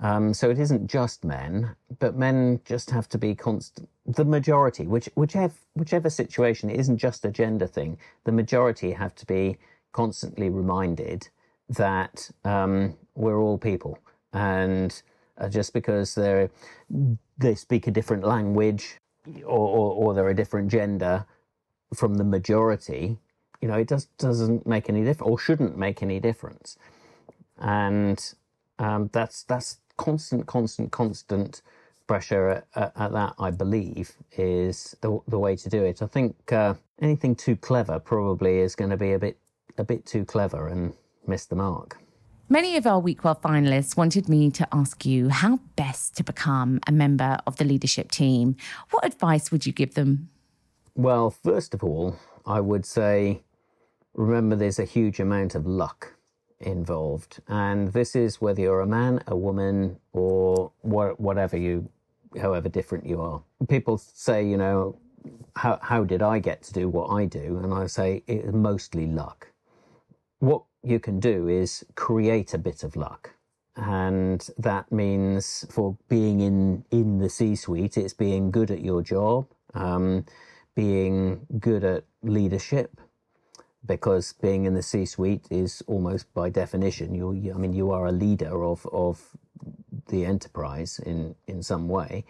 Um, 0.00 0.34
so 0.34 0.50
it 0.50 0.58
isn't 0.58 0.88
just 0.88 1.24
men, 1.24 1.74
but 1.98 2.16
men 2.16 2.60
just 2.64 2.90
have 2.90 3.08
to 3.10 3.18
be 3.18 3.34
constant. 3.34 3.88
The 4.06 4.24
majority, 4.24 4.86
which 4.86 5.08
whichever 5.14 5.54
whichever 5.74 6.10
situation, 6.10 6.70
it 6.70 6.78
isn't 6.80 6.98
just 6.98 7.24
a 7.24 7.30
gender 7.30 7.66
thing. 7.66 7.98
The 8.24 8.32
majority 8.32 8.92
have 8.92 9.14
to 9.16 9.26
be 9.26 9.58
constantly 9.92 10.50
reminded 10.50 11.28
that 11.70 12.30
um, 12.44 12.94
we're 13.14 13.40
all 13.40 13.58
people, 13.58 13.98
and 14.32 15.02
uh, 15.38 15.48
just 15.48 15.72
because 15.72 16.14
they 16.14 16.50
they 17.38 17.54
speak 17.54 17.86
a 17.86 17.90
different 17.90 18.24
language 18.24 18.98
or, 19.44 19.68
or, 19.68 19.92
or 19.92 20.14
they're 20.14 20.28
a 20.28 20.34
different 20.36 20.70
gender 20.70 21.26
from 21.94 22.14
the 22.14 22.24
majority, 22.24 23.18
you 23.60 23.68
know, 23.68 23.74
it 23.74 23.88
just 23.88 24.16
doesn't 24.18 24.66
make 24.66 24.88
any 24.88 25.04
difference 25.04 25.30
or 25.30 25.38
shouldn't 25.38 25.76
make 25.78 26.02
any 26.02 26.20
difference. 26.20 26.76
And 27.58 28.22
um, 28.78 29.10
that's 29.12 29.42
that's 29.44 29.78
constant, 29.96 30.46
constant, 30.46 30.92
constant 30.92 31.62
pressure 32.06 32.64
at, 32.74 32.92
at, 32.96 33.12
that. 33.12 33.34
I 33.38 33.50
believe 33.50 34.12
is 34.36 34.96
the 35.00 35.20
the 35.28 35.38
way 35.38 35.56
to 35.56 35.68
do 35.68 35.84
it. 35.84 36.02
I 36.02 36.06
think 36.06 36.52
uh, 36.52 36.74
anything 37.00 37.34
too 37.34 37.56
clever 37.56 37.98
probably 37.98 38.58
is 38.58 38.74
going 38.74 38.90
to 38.90 38.96
be 38.96 39.12
a 39.12 39.18
bit 39.18 39.38
a 39.78 39.84
bit 39.84 40.06
too 40.06 40.24
clever 40.24 40.68
and 40.68 40.92
miss 41.26 41.46
the 41.46 41.56
mark. 41.56 41.98
Many 42.48 42.76
of 42.76 42.86
our 42.86 43.02
WeQual 43.02 43.40
finalists 43.40 43.96
wanted 43.96 44.28
me 44.28 44.52
to 44.52 44.68
ask 44.70 45.04
you 45.04 45.30
how 45.30 45.58
best 45.74 46.16
to 46.16 46.22
become 46.22 46.78
a 46.86 46.92
member 46.92 47.38
of 47.44 47.56
the 47.56 47.64
leadership 47.64 48.12
team. 48.12 48.54
What 48.90 49.04
advice 49.04 49.50
would 49.50 49.66
you 49.66 49.72
give 49.72 49.94
them? 49.94 50.28
Well, 50.94 51.30
first 51.30 51.74
of 51.74 51.82
all, 51.82 52.16
I 52.46 52.60
would 52.60 52.86
say 52.86 53.42
remember 54.16 54.56
there's 54.56 54.78
a 54.78 54.84
huge 54.84 55.20
amount 55.20 55.54
of 55.54 55.66
luck 55.66 56.14
involved. 56.60 57.40
And 57.48 57.92
this 57.92 58.16
is 58.16 58.40
whether 58.40 58.62
you're 58.62 58.80
a 58.80 58.86
man, 58.86 59.22
a 59.26 59.36
woman, 59.36 59.98
or 60.12 60.72
whatever 60.82 61.56
you, 61.56 61.88
however 62.40 62.68
different 62.68 63.06
you 63.06 63.20
are. 63.20 63.42
People 63.68 63.98
say, 63.98 64.44
you 64.44 64.56
know, 64.56 64.98
how, 65.54 65.78
how 65.82 66.04
did 66.04 66.22
I 66.22 66.38
get 66.38 66.62
to 66.64 66.72
do 66.72 66.88
what 66.88 67.08
I 67.08 67.26
do? 67.26 67.60
And 67.62 67.72
I 67.72 67.86
say 67.86 68.22
it's 68.26 68.52
mostly 68.52 69.06
luck. 69.06 69.48
What 70.38 70.62
you 70.82 70.98
can 70.98 71.20
do 71.20 71.48
is 71.48 71.84
create 71.94 72.54
a 72.54 72.58
bit 72.58 72.82
of 72.82 72.96
luck. 72.96 73.34
And 73.76 74.48
that 74.56 74.90
means 74.90 75.66
for 75.68 75.98
being 76.08 76.40
in, 76.40 76.84
in 76.90 77.18
the 77.18 77.28
C 77.28 77.54
suite, 77.54 77.98
it's 77.98 78.14
being 78.14 78.50
good 78.50 78.70
at 78.70 78.80
your 78.80 79.02
job, 79.02 79.48
um, 79.74 80.24
being 80.74 81.46
good 81.58 81.84
at 81.84 82.04
leadership, 82.22 82.98
because 83.86 84.34
being 84.34 84.64
in 84.64 84.74
the 84.74 84.82
C 84.82 85.04
suite 85.04 85.46
is 85.50 85.82
almost 85.86 86.32
by 86.34 86.50
definition, 86.50 87.14
you, 87.14 87.52
I 87.54 87.58
mean, 87.58 87.72
you 87.72 87.90
are 87.90 88.06
a 88.06 88.12
leader 88.12 88.64
of, 88.64 88.86
of 88.92 89.36
the 90.08 90.24
enterprise 90.24 90.98
in, 90.98 91.34
in 91.46 91.62
some 91.62 91.88
way. 91.88 92.24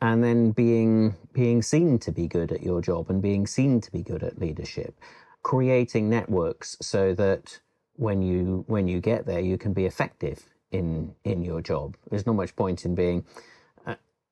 And 0.00 0.22
then 0.22 0.50
being, 0.50 1.14
being 1.32 1.62
seen 1.62 1.98
to 2.00 2.12
be 2.12 2.26
good 2.26 2.52
at 2.52 2.62
your 2.62 2.82
job 2.82 3.10
and 3.10 3.22
being 3.22 3.46
seen 3.46 3.80
to 3.80 3.90
be 3.90 4.02
good 4.02 4.22
at 4.22 4.38
leadership, 4.38 4.98
creating 5.42 6.10
networks 6.10 6.76
so 6.80 7.14
that 7.14 7.60
when 7.96 8.22
you 8.22 8.64
when 8.66 8.88
you 8.88 9.00
get 9.00 9.26
there, 9.26 9.40
you 9.40 9.56
can 9.56 9.72
be 9.72 9.86
effective 9.86 10.44
in 10.70 11.14
in 11.24 11.42
your 11.42 11.60
job. 11.60 11.96
There's 12.10 12.26
not 12.26 12.34
much 12.34 12.56
point 12.56 12.84
in 12.84 12.94
being. 12.94 13.24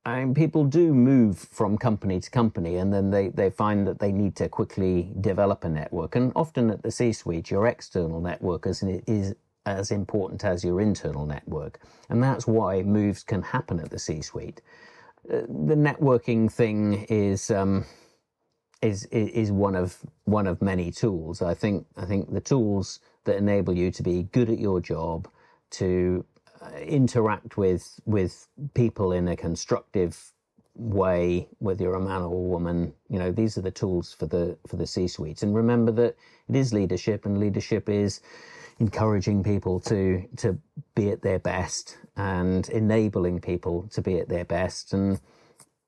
I 0.05 0.25
mean, 0.25 0.35
people 0.35 0.65
do 0.65 0.93
move 0.93 1.39
from 1.39 1.79
company 1.79 2.19
to 2.21 2.31
company, 2.31 2.77
and 2.77 2.93
then 2.93 3.11
they 3.11 3.29
they 3.29 3.51
find 3.51 3.87
that 3.87 4.01
they 4.01 4.11
need 4.11 4.35
to 4.37 4.49
quickly 4.49 5.13
develop 5.21 5.65
a 5.65 5.69
network. 5.69 6.17
And 6.17 6.33
often 6.35 6.71
at 6.71 6.83
the 6.83 6.91
C-suite, 6.91 7.51
your 7.51 7.67
external 7.67 8.21
network 8.21 8.67
is, 8.67 8.83
is 8.83 9.35
as 9.65 9.93
important 9.93 10.45
as 10.45 10.65
your 10.65 10.81
internal 10.81 11.25
network, 11.25 11.79
and 12.09 12.23
that's 12.23 12.47
why 12.49 12.83
moves 12.83 13.23
can 13.23 13.43
happen 13.43 13.79
at 13.79 13.91
the 13.91 13.99
C-suite. 13.99 14.61
Uh, 15.31 15.43
the 15.43 15.77
networking 15.77 16.51
thing 16.51 17.07
is. 17.09 17.51
Um, 17.51 17.85
is 18.83 19.05
is 19.13 19.53
one 19.53 19.77
of 19.77 19.99
one 20.25 20.49
of 20.49 20.61
many 20.61 20.91
tools. 20.91 21.41
I 21.41 21.55
think 21.55 21.87
I 21.97 22.05
think 22.05 22.33
the 22.33 22.41
tools 22.41 22.99
that 23.25 23.37
enable 23.37 23.77
you 23.77 23.93
to 23.93 24.03
be 24.03 24.25
good 24.33 24.51
at 24.51 24.59
your 24.59 24.81
job, 24.81 25.29
to 25.71 26.25
Uh, 26.63 26.79
interact 26.79 27.57
with 27.57 27.99
with 28.05 28.47
people 28.75 29.13
in 29.13 29.27
a 29.27 29.37
constructive 29.37 30.33
way, 30.75 31.49
whether 31.59 31.83
you're 31.83 31.95
a 31.95 32.01
man 32.01 32.23
or 32.23 32.27
a 32.27 32.49
woman. 32.57 32.93
You 33.09 33.19
know, 33.19 33.33
these 33.33 33.59
are 33.59 33.63
the 33.63 33.71
tools 33.71 34.13
for 34.13 34.27
the 34.27 34.57
for 34.69 34.77
the 34.77 34.87
C-suite. 34.87 35.43
And 35.43 35.57
remember 35.57 35.91
that 35.93 36.17
it 36.49 36.57
is 36.57 36.73
leadership, 36.73 37.27
and 37.27 37.39
leadership 37.39 37.89
is 37.89 38.21
encouraging 38.79 39.43
people 39.43 39.81
to 39.81 40.23
to 40.37 40.59
be 40.95 41.11
at 41.11 41.23
their 41.23 41.41
best 41.41 41.99
and 42.17 42.69
enabling 42.69 43.41
people 43.41 43.89
to 43.89 44.01
be 44.01 44.21
at 44.21 44.29
their 44.29 44.45
best 44.45 44.93
and 44.93 45.21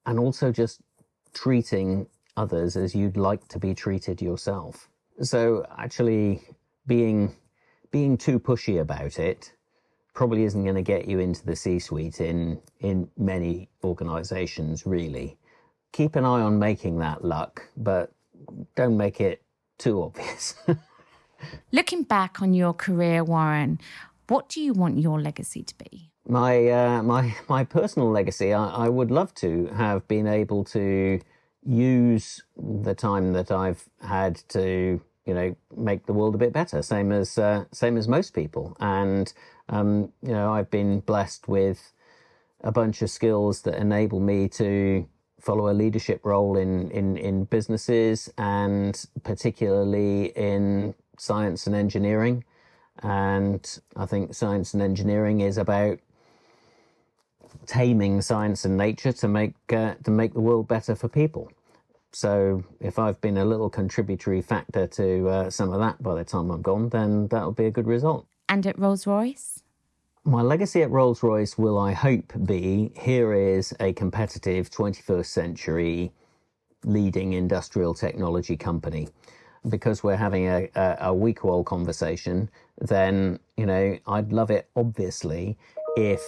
and 0.07 0.19
also 0.19 0.51
just 0.51 0.81
treating 1.35 2.07
others 2.37 2.77
as 2.77 2.95
you'd 2.95 3.17
like 3.17 3.47
to 3.49 3.59
be 3.61 3.75
treated 3.75 4.21
yourself. 4.21 4.89
So 5.21 5.65
actually 5.79 6.43
being 6.87 7.37
being 7.93 8.17
too 8.17 8.41
pushy 8.41 8.81
about 8.81 9.21
it 9.21 9.53
probably 10.15 10.45
isn't 10.45 10.63
going 10.63 10.77
to 10.77 10.83
get 10.83 11.07
you 11.07 11.19
into 11.19 11.45
the 11.45 11.57
C-suite 11.57 12.21
in 12.21 12.61
in 12.81 13.09
many 13.19 13.69
organizations 13.83 14.87
really. 14.87 15.37
Keep 15.93 16.17
an 16.17 16.25
eye 16.25 16.41
on 16.41 16.59
making 16.59 16.99
that 16.99 17.25
luck, 17.25 17.69
but 17.77 18.13
don't 18.75 18.97
make 18.97 19.21
it 19.21 19.43
too 19.79 20.03
obvious. 20.03 20.55
Looking 21.73 22.03
back 22.05 22.41
on 22.41 22.55
your 22.55 22.73
career, 22.73 23.23
Warren, 23.23 23.79
what 24.29 24.49
do 24.49 24.61
you 24.61 24.73
want 24.73 24.99
your 24.99 25.21
legacy 25.21 25.63
to 25.63 25.75
be? 25.77 26.11
My 26.27 26.69
uh, 26.69 27.03
my 27.03 27.35
my 27.49 27.65
personal 27.65 28.11
legacy, 28.11 28.53
I, 28.53 28.87
I 28.87 28.89
would 28.89 29.11
love 29.11 29.35
to 29.35 29.67
have 29.67 30.09
been 30.09 30.27
able 30.27 30.65
to 30.65 31.21
use 31.67 32.43
the 32.57 32.95
time 32.95 33.33
that 33.33 33.51
I've 33.51 33.89
had 34.01 34.37
to 34.49 35.01
you 35.27 35.35
know 35.35 35.57
make 35.77 36.07
the 36.07 36.13
world 36.13 36.35
a 36.35 36.39
bit 36.39 36.53
better 36.53 36.83
same 36.83 37.13
as 37.13 37.39
uh, 37.39 37.65
same 37.73 37.97
as 37.97 38.09
most 38.09 38.35
people. 38.35 38.77
And 38.81 39.33
um, 39.69 40.13
you 40.23 40.33
know 40.33 40.53
I've 40.53 40.71
been 40.71 41.01
blessed 41.01 41.49
with 41.49 41.93
a 42.63 42.73
bunch 42.73 43.03
of 43.03 43.11
skills 43.11 43.63
that 43.63 43.75
enable 43.75 44.21
me 44.21 44.49
to 44.49 45.07
follow 45.41 45.69
a 45.71 45.75
leadership 45.75 46.21
role 46.25 46.57
in 46.57 46.91
in 46.91 47.17
in 47.17 47.45
businesses 47.45 48.33
and 48.39 49.05
particularly 49.23 50.27
in 50.37 50.95
science 51.19 51.67
and 51.67 51.77
engineering. 51.77 52.45
And 53.03 53.79
I 53.97 54.07
think 54.07 54.35
science 54.35 54.73
and 54.73 54.83
engineering 54.83 55.41
is 55.41 55.59
about 55.59 55.99
taming 57.67 58.21
science 58.21 58.65
and 58.65 58.77
nature 58.77 59.13
to 59.13 59.29
make 59.29 59.55
uh, 59.73 59.95
to 60.05 60.11
make 60.11 60.35
the 60.35 60.41
world 60.41 60.69
better 60.69 60.95
for 60.95 61.09
people 61.09 61.51
so 62.15 62.63
if 62.81 62.99
I've 62.99 63.21
been 63.21 63.39
a 63.39 63.45
little 63.45 63.69
contributory 63.69 64.41
factor 64.41 64.87
to 64.87 65.29
uh, 65.29 65.51
some 65.51 65.73
of 65.73 65.81
that 65.81 66.03
by 66.03 66.15
the 66.15 66.25
time 66.25 66.51
I'm 66.51 66.63
gone, 66.63 66.89
then 66.91 67.29
that'll 67.29 67.53
be 67.53 67.67
a 67.67 67.71
good 67.71 67.87
result. 67.87 68.27
And 68.49 68.67
at 68.67 68.79
Rolls 68.79 69.07
Royce? 69.07 69.63
My 70.25 70.41
legacy 70.41 70.83
at 70.83 70.91
Rolls 70.91 71.23
Royce 71.23 71.59
will, 71.59 71.79
I 71.79 71.93
hope, 71.93 72.33
be 72.47 72.93
here 72.97 73.35
is 73.35 73.75
a 73.81 73.93
competitive 73.93 74.71
21st 74.71 75.27
century 75.27 76.13
leading 76.85 77.33
industrial 77.33 77.95
technology 77.95 78.57
company. 78.57 79.09
Because 79.69 80.03
we're 80.03 80.17
having 80.17 80.47
a, 80.47 80.71
a, 80.75 80.97
a 81.01 81.15
WeQual 81.15 81.65
conversation, 81.65 82.49
then, 82.79 83.39
you 83.57 83.67
know, 83.67 83.99
I'd 84.07 84.33
love 84.33 84.51
it, 84.51 84.69
obviously, 84.77 85.57
if 85.97 86.23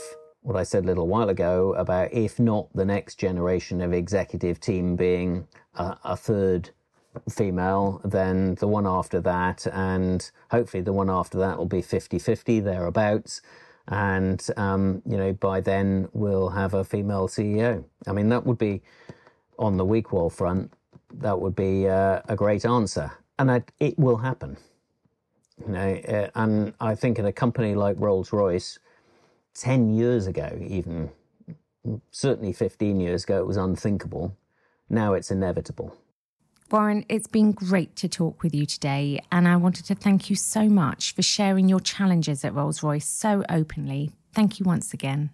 what 0.46 0.54
I 0.54 0.62
said 0.62 0.84
a 0.84 0.86
little 0.86 1.08
while 1.08 1.28
ago 1.28 1.74
about 1.74 2.12
if 2.12 2.38
not 2.38 2.68
the 2.72 2.84
next 2.84 3.16
generation 3.16 3.80
of 3.80 3.92
executive 3.92 4.60
team 4.60 4.94
being 4.94 5.48
a, 5.74 5.96
a 6.04 6.16
third 6.16 6.70
female, 7.28 8.00
then 8.04 8.54
the 8.54 8.68
one 8.68 8.86
after 8.86 9.20
that, 9.22 9.66
and 9.72 10.30
hopefully 10.52 10.84
the 10.84 10.92
one 10.92 11.10
after 11.10 11.36
that 11.38 11.58
will 11.58 11.66
be 11.66 11.82
50 11.82 12.20
50 12.20 12.60
thereabouts. 12.60 13.42
And, 13.88 14.44
um, 14.56 15.02
you 15.04 15.16
know, 15.16 15.32
by 15.32 15.60
then 15.60 16.08
we'll 16.12 16.50
have 16.50 16.74
a 16.74 16.84
female 16.84 17.26
CEO. 17.26 17.84
I 18.06 18.12
mean, 18.12 18.28
that 18.28 18.46
would 18.46 18.58
be 18.58 18.82
on 19.58 19.76
the 19.76 19.84
WeQual 19.84 20.30
front, 20.30 20.72
that 21.14 21.40
would 21.40 21.56
be 21.56 21.88
uh, 21.88 22.20
a 22.28 22.36
great 22.36 22.64
answer. 22.64 23.10
And 23.40 23.50
it, 23.50 23.72
it 23.80 23.98
will 23.98 24.18
happen. 24.18 24.58
You 25.66 25.72
know, 25.72 26.00
uh, 26.08 26.30
and 26.36 26.72
I 26.80 26.94
think 26.94 27.18
in 27.18 27.26
a 27.26 27.32
company 27.32 27.74
like 27.74 27.96
Rolls 27.98 28.32
Royce, 28.32 28.78
10 29.58 29.90
years 29.90 30.26
ago, 30.26 30.58
even 30.60 31.10
certainly 32.10 32.52
15 32.52 33.00
years 33.00 33.24
ago, 33.24 33.38
it 33.38 33.46
was 33.46 33.56
unthinkable. 33.56 34.36
Now 34.88 35.14
it's 35.14 35.30
inevitable. 35.30 35.96
Warren, 36.70 37.04
it's 37.08 37.28
been 37.28 37.52
great 37.52 37.94
to 37.96 38.08
talk 38.08 38.42
with 38.42 38.52
you 38.52 38.66
today, 38.66 39.20
and 39.30 39.46
I 39.46 39.56
wanted 39.56 39.84
to 39.86 39.94
thank 39.94 40.28
you 40.28 40.36
so 40.36 40.68
much 40.68 41.14
for 41.14 41.22
sharing 41.22 41.68
your 41.68 41.78
challenges 41.78 42.44
at 42.44 42.54
Rolls 42.54 42.82
Royce 42.82 43.06
so 43.06 43.44
openly. 43.48 44.10
Thank 44.34 44.58
you 44.58 44.64
once 44.64 44.92
again. 44.92 45.30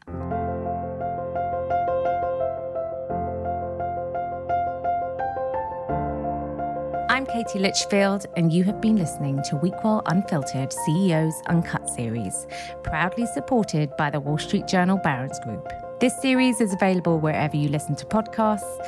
Katie 7.33 7.59
Litchfield, 7.61 8.27
and 8.37 8.53
you 8.53 8.63
have 8.65 8.79
been 8.83 8.97
listening 8.97 9.43
to 9.45 9.57
WeQual 9.57 10.03
Unfiltered 10.05 10.71
CEOs 10.71 11.41
Uncut 11.47 11.89
series, 11.89 12.47
proudly 12.83 13.25
supported 13.25 13.97
by 13.97 14.11
the 14.11 14.21
Wall 14.21 14.37
Street 14.37 14.67
Journal 14.67 14.99
Barron's 14.99 15.41
Group. 15.41 15.67
This 15.99 16.15
series 16.21 16.61
is 16.61 16.75
available 16.75 17.21
wherever 17.21 17.57
you 17.57 17.71
listen 17.71 17.97
to 17.97 18.05
podcasts. 18.05 18.87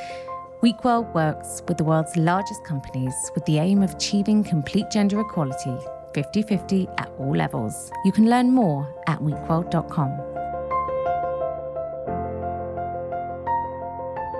WeQual 0.61 1.11
works 1.15 1.63
with 1.67 1.77
the 1.77 1.83
world's 1.83 2.15
largest 2.17 2.63
companies 2.63 3.15
with 3.33 3.43
the 3.45 3.57
aim 3.57 3.81
of 3.81 3.95
achieving 3.95 4.43
complete 4.43 4.91
gender 4.91 5.19
equality 5.21 5.75
50 6.13 6.43
50 6.43 6.87
at 6.99 7.09
all 7.17 7.35
levels. 7.35 7.91
You 8.05 8.11
can 8.11 8.29
learn 8.29 8.51
more 8.51 8.87
at 9.07 9.19
wequal.com. 9.21 10.35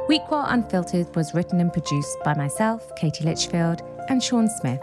WeQual 0.07 0.45
Unfiltered 0.53 1.15
was 1.15 1.33
written 1.33 1.59
and 1.59 1.73
produced 1.73 2.19
by 2.23 2.35
myself, 2.35 2.95
Katie 2.95 3.23
Litchfield, 3.23 3.81
and 4.09 4.23
Sean 4.23 4.47
Smith. 4.47 4.81